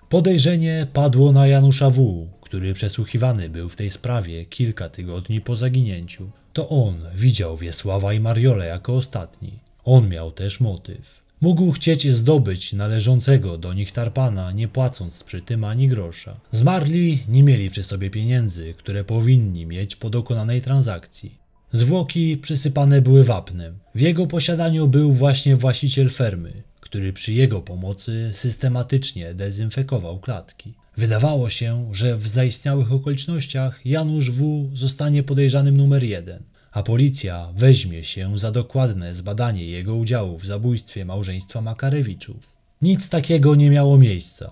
Podejrzenie 0.09 0.87
padło 0.92 1.33
na 1.33 1.46
Janusza 1.46 1.90
W., 1.90 2.29
który 2.40 2.74
przesłuchiwany 2.74 3.48
był 3.48 3.68
w 3.68 3.77
tej 3.77 3.90
sprawie 3.90 4.44
kilka 4.44 4.88
tygodni 4.88 5.40
po 5.40 5.57
zaginięciu. 5.57 6.31
To 6.53 6.68
on 6.68 7.07
widział 7.14 7.57
Wiesława 7.57 8.12
i 8.12 8.20
Mariolę 8.20 8.66
jako 8.66 8.94
ostatni. 8.94 9.53
On 9.85 10.09
miał 10.09 10.33
też 10.33 10.61
motyw. 10.61 11.23
Mógł 11.44 11.72
chcieć 11.72 12.12
zdobyć 12.12 12.72
należącego 12.72 13.59
do 13.59 13.72
nich 13.72 13.92
tarpana, 13.92 14.52
nie 14.52 14.68
płacąc 14.68 15.24
przy 15.24 15.40
tym 15.42 15.64
ani 15.64 15.88
grosza. 15.88 16.40
Zmarli 16.52 17.18
nie 17.28 17.42
mieli 17.42 17.70
przy 17.70 17.83
sobie 17.83 18.11
pieniędzy, 18.11 18.74
które 18.78 19.04
powinni 19.04 19.66
mieć 19.66 19.96
po 19.96 20.11
dokonanej 20.11 20.61
transakcji. 20.61 21.38
Zwłoki 21.72 22.37
przysypane 22.37 23.02
były 23.02 23.24
wapnem. 23.24 23.78
W 23.94 24.00
jego 24.00 24.26
posiadaniu 24.26 24.88
był 24.88 25.12
właśnie 25.12 25.57
właściciel 25.57 26.11
fermy, 26.11 26.62
który 26.80 27.12
przy 27.12 27.33
jego 27.33 27.61
pomocy 27.61 28.30
systematycznie 28.33 29.35
dezynfekował 29.35 30.18
klatki. 30.18 30.74
Wydawało 30.96 31.50
się, 31.50 31.88
że 31.92 32.16
w 32.16 32.28
zaistniałych 32.28 32.92
okolicznościach 32.92 33.80
Janusz 33.85 34.30
W. 34.30 34.70
zostanie 34.74 35.22
podejrzanym 35.22 35.76
numer 35.76 36.04
jeden, 36.04 36.42
a 36.74 36.82
policja 36.82 37.48
weźmie 37.56 38.04
się 38.04 38.38
za 38.38 38.50
dokładne 38.50 39.14
zbadanie 39.14 39.64
jego 39.66 39.94
udziału 39.94 40.38
w 40.38 40.46
zabójstwie 40.46 41.04
małżeństwa 41.04 41.60
Makarewiczów. 41.60 42.56
Nic 42.82 43.08
takiego 43.08 43.54
nie 43.54 43.70
miało 43.70 43.98
miejsca. 43.98 44.50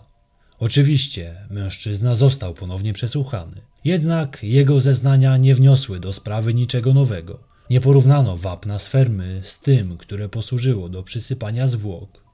Oczywiście 0.58 1.34
mężczyzna 1.50 2.14
został 2.14 2.54
ponownie 2.54 2.92
przesłuchany, 2.92 3.60
jednak 3.84 4.38
jego 4.42 4.80
zeznania 4.80 5.36
nie 5.36 5.54
wniosły 5.54 6.00
do 6.00 6.12
sprawy 6.12 6.54
niczego 6.54 6.94
nowego. 6.94 7.38
Nie 7.70 7.80
porównano 7.80 8.36
wapna 8.36 8.78
z 8.78 8.88
fermy 8.88 9.40
z 9.42 9.60
tym, 9.60 9.96
które 9.96 10.28
posłużyło 10.28 10.88
do 10.88 11.02
przysypania 11.02 11.66
zwłok. 11.66 12.24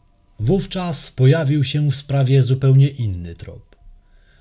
Wówczas 0.41 1.11
pojawił 1.11 1.65
się 1.65 1.91
w 1.91 1.97
sprawie 1.97 2.43
zupełnie 2.43 2.89
inny 2.89 3.35
trop. 3.35 3.68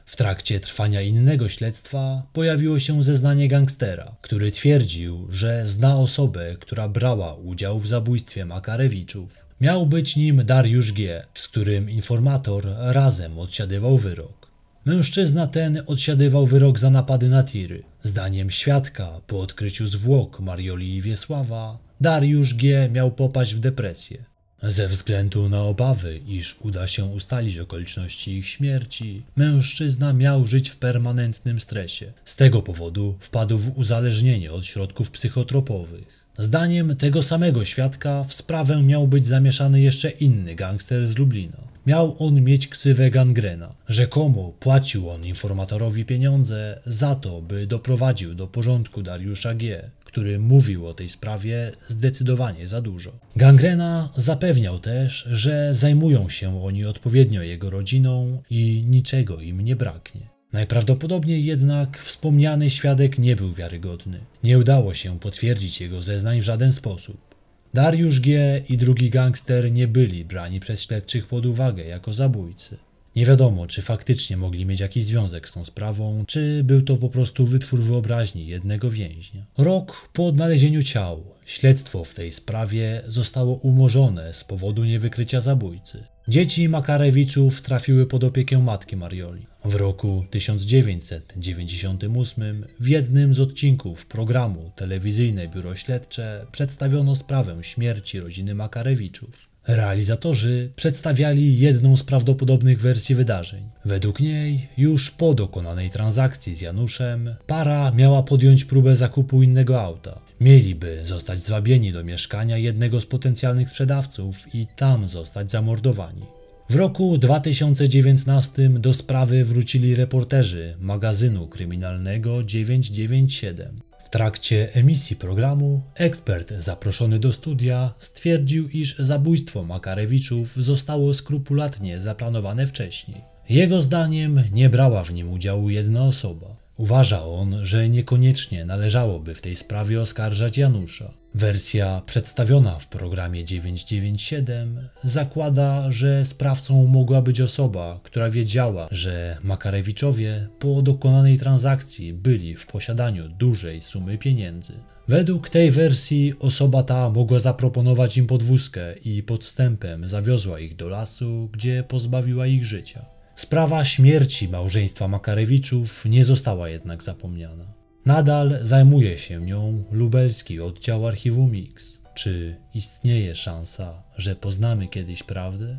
W 0.08 0.16
trakcie 0.16 0.60
trwania 0.60 1.02
innego 1.02 1.50
śledztwa 1.50 2.24
pojawiło 2.34 2.80
się 2.80 3.04
zeznanie 3.04 3.48
gangstera, 3.48 4.16
który 4.22 4.52
twierdził, 4.52 5.28
że 5.30 5.66
zna 5.66 5.98
osobę, 5.98 6.56
która 6.60 6.90
brała 6.90 7.34
udział 7.34 7.80
w 7.80 7.88
zabójstwie 7.88 8.46
Makarewiczów. 8.46 9.46
Miał 9.62 9.86
być 9.86 10.16
nim 10.16 10.46
Dariusz 10.46 10.92
G., 10.94 11.26
z 11.34 11.48
którym 11.48 11.90
informator 11.90 12.76
razem 12.78 13.40
odsiadywał 13.40 13.98
wyrok. 13.98 14.52
Mężczyzna 14.86 15.48
ten 15.48 15.84
odsiadywał 15.86 16.46
wyrok 16.46 16.80
za 16.80 16.90
napady 16.90 17.30
na 17.30 17.44
tiry. 17.44 17.84
Zdaniem 18.04 18.52
świadka, 18.52 19.22
po 19.28 19.40
odkryciu 19.40 19.88
zwłok 19.88 20.40
Marioli 20.40 20.96
i 20.96 21.02
Wiesława, 21.02 21.78
Dariusz 22.02 22.54
G. 22.54 22.90
miał 22.90 23.12
popaść 23.12 23.56
w 23.56 23.60
depresję. 23.60 24.26
Ze 24.64 24.88
względu 24.88 25.50
na 25.50 25.64
obawy, 25.64 26.20
iż 26.28 26.58
uda 26.62 26.88
się 26.88 27.06
ustalić 27.06 27.60
okoliczności 27.60 28.32
ich 28.32 28.48
śmierci, 28.48 29.24
mężczyzna 29.36 30.14
miał 30.14 30.48
żyć 30.48 30.70
w 30.70 30.78
permanentnym 30.78 31.60
stresie. 31.60 32.12
Z 32.26 32.36
tego 32.36 32.62
powodu 32.62 33.16
wpadł 33.20 33.58
w 33.58 33.78
uzależnienie 33.78 34.52
od 34.52 34.66
środków 34.66 35.12
psychotropowych. 35.12 36.18
Zdaniem 36.38 36.96
tego 36.96 37.22
samego 37.22 37.66
świadka 37.66 38.24
w 38.24 38.34
sprawę 38.34 38.84
miał 38.84 39.08
być 39.08 39.26
zamieszany 39.26 39.82
jeszcze 39.82 40.10
inny 40.10 40.56
gangster 40.56 41.08
z 41.08 41.18
Lublina. 41.18 41.58
Miał 41.88 42.16
on 42.20 42.42
mieć 42.42 42.68
ksywę 42.68 43.12
gangrena. 43.12 43.74
Rzekomo 43.88 44.54
płacił 44.60 45.10
on 45.10 45.26
informatorowi 45.26 46.06
pieniądze 46.06 46.80
za 46.86 47.16
to, 47.16 47.42
by 47.42 47.68
doprowadził 47.68 48.36
do 48.36 48.48
porządku 48.48 49.02
Dariusza 49.02 49.54
G., 49.54 49.90
który 50.18 50.40
mówił 50.40 50.88
o 50.88 50.94
tej 50.94 51.10
sprawie 51.10 51.72
zdecydowanie 51.88 52.68
za 52.68 52.82
dużo. 52.82 53.12
Gangrena 53.36 54.10
zapewniał 54.16 54.80
też, 54.80 55.28
że 55.32 55.70
zajmują 55.74 56.30
się 56.30 56.64
oni 56.64 56.86
odpowiednio 56.86 57.42
jego 57.42 57.70
rodziną 57.70 58.42
i 58.50 58.84
niczego 58.88 59.42
im 59.42 59.62
nie 59.62 59.76
braknie. 59.76 60.22
Najprawdopodobniej 60.54 61.46
jednak 61.46 61.98
wspomniany 61.98 62.70
świadek 62.70 63.20
nie 63.20 63.36
był 63.36 63.54
wiarygodny. 63.54 64.20
Nie 64.44 64.60
udało 64.60 64.94
się 64.94 65.20
potwierdzić 65.20 65.82
jego 65.82 66.02
zeznań 66.02 66.40
w 66.42 66.44
żaden 66.44 66.74
sposób. 66.74 67.36
Dariusz 67.74 68.20
G. 68.20 68.62
i 68.70 68.78
drugi 68.78 69.10
gangster 69.10 69.72
nie 69.72 69.88
byli 69.88 70.26
brani 70.26 70.60
przez 70.60 70.82
śledczych 70.82 71.28
pod 71.28 71.46
uwagę 71.46 71.84
jako 71.86 72.14
zabójcy. 72.14 72.78
Nie 73.18 73.26
wiadomo, 73.26 73.68
czy 73.68 73.82
faktycznie 73.82 74.38
mogli 74.38 74.66
mieć 74.66 74.80
jakiś 74.80 75.06
związek 75.06 75.50
z 75.50 75.54
tą 75.54 75.66
sprawą, 75.66 76.24
czy 76.28 76.64
był 76.64 76.82
to 76.82 76.98
po 76.98 77.10
prostu 77.10 77.46
wytwór 77.46 77.82
wyobraźni 77.82 78.48
jednego 78.48 78.92
więźnia. 78.92 79.46
Rok 79.58 80.10
po 80.14 80.26
odnalezieniu 80.26 80.84
ciał, 80.84 81.24
śledztwo 81.46 82.04
w 82.04 82.16
tej 82.16 82.32
sprawie 82.32 83.02
zostało 83.08 83.54
umorzone 83.54 84.34
z 84.34 84.44
powodu 84.44 84.86
niewykrycia 84.86 85.42
zabójcy. 85.42 86.04
Dzieci 86.28 86.70
Makarewiczów 86.70 87.62
trafiły 87.62 88.06
pod 88.06 88.24
opiekę 88.24 88.60
matki 88.60 88.96
Marioli. 88.96 89.46
W 89.66 89.76
roku 89.76 90.26
1998 90.30 92.66
w 92.80 92.88
jednym 92.88 93.34
z 93.34 93.40
odcinków 93.40 94.06
programu 94.06 94.72
Telewizyjne 94.76 95.48
Biuro 95.48 95.76
Śledcze 95.76 96.46
przedstawiono 96.52 97.16
sprawę 97.16 97.58
śmierci 97.62 98.20
rodziny 98.20 98.56
Makarewiczów. 98.56 99.57
Realizatorzy 99.68 100.70
przedstawiali 100.76 101.60
jedną 101.60 101.98
z 101.98 102.04
prawdopodobnych 102.04 102.82
wersji 102.82 103.16
wydarzeń. 103.16 103.70
Według 103.86 104.20
niej, 104.20 104.68
już 104.78 105.12
po 105.12 105.34
dokonanej 105.34 105.90
transakcji 105.90 106.56
z 106.56 106.62
Januszem, 106.62 107.36
para 107.48 107.92
miała 107.92 108.24
podjąć 108.24 108.66
próbę 108.66 108.96
zakupu 108.96 109.44
innego 109.44 109.82
auta. 109.82 110.20
Mieliby 110.42 111.00
zostać 111.04 111.40
zwabieni 111.40 111.92
do 111.92 112.04
mieszkania 112.04 112.58
jednego 112.58 113.02
z 113.02 113.06
potencjalnych 113.06 113.70
sprzedawców 113.70 114.56
i 114.56 114.68
tam 114.76 115.08
zostać 115.08 115.52
zamordowani. 115.52 116.26
W 116.70 116.76
roku 116.76 117.18
2019 117.18 118.70
do 118.70 118.94
sprawy 118.94 119.46
wrócili 119.46 119.96
reporterzy 119.96 120.76
magazynu 120.80 121.48
kryminalnego 121.48 122.44
997. 122.44 123.87
W 124.08 124.10
trakcie 124.10 124.74
emisji 124.74 125.16
programu 125.16 125.82
ekspert 125.96 126.54
zaproszony 126.54 127.20
do 127.20 127.34
studia 127.34 127.94
stwierdził, 128.00 128.70
iż 128.70 128.98
zabójstwo 128.98 129.64
Makarewiczów 129.64 130.56
zostało 130.56 131.14
skrupulatnie 131.14 131.98
zaplanowane 131.98 132.68
wcześniej. 132.68 133.22
Jego 133.50 133.82
zdaniem 133.82 134.44
nie 134.52 134.70
brała 134.70 135.04
w 135.04 135.14
nim 135.14 135.34
udziału 135.34 135.70
jedna 135.70 136.04
osoba. 136.04 136.67
Uważa 136.78 137.26
on, 137.26 137.66
że 137.66 137.90
niekoniecznie 137.90 138.66
należałoby 138.66 139.36
w 139.36 139.42
tej 139.42 139.56
sprawie 139.56 140.02
oskarżać 140.02 140.58
Janusza. 140.58 141.14
Wersja 141.36 142.02
przedstawiona 142.06 142.80
w 142.80 142.88
programie 142.88 143.46
997 143.46 144.80
zakłada, 145.04 145.92
że 145.92 146.26
sprawcą 146.26 146.86
mogła 146.86 147.22
być 147.22 147.42
osoba, 147.42 148.00
która 148.04 148.30
wiedziała, 148.30 148.88
że 148.92 149.38
Makarewiczowie 149.44 150.48
po 150.60 150.82
dokonanej 150.82 151.38
transakcji 151.38 152.14
byli 152.14 152.56
w 152.56 152.66
posiadaniu 152.66 153.30
dużej 153.30 153.82
sumy 153.82 154.18
pieniędzy. 154.18 154.74
Według 155.08 155.50
tej 155.50 155.72
wersji 155.72 156.34
osoba 156.40 156.84
ta 156.84 157.10
mogła 157.10 157.40
zaproponować 157.40 158.18
im 158.18 158.28
podwózkę 158.28 158.94
i 158.94 159.24
podstępem 159.24 160.08
zawiozła 160.08 160.60
ich 160.60 160.76
do 160.76 160.90
lasu, 160.90 161.50
gdzie 161.54 161.84
pozbawiła 161.88 162.48
ich 162.48 162.66
życia. 162.66 163.17
Sprawa 163.38 163.86
śmierci 163.86 164.50
małżeństwa 164.50 165.08
Makarewiczów 165.08 166.06
nie 166.06 166.26
została 166.26 166.70
jednak 166.70 167.04
zapomniana. 167.04 167.74
Nadal 168.06 168.60
zajmuje 168.62 169.18
się 169.18 169.42
nią 169.42 169.84
lubelski 169.92 170.62
oddział 170.62 171.08
archiwum 171.08 171.52
Mix. 171.52 172.02
Czy 172.14 172.58
istnieje 172.74 173.36
szansa, 173.36 174.04
że 174.16 174.36
poznamy 174.36 174.88
kiedyś 174.88 175.24
prawdę? 175.24 175.78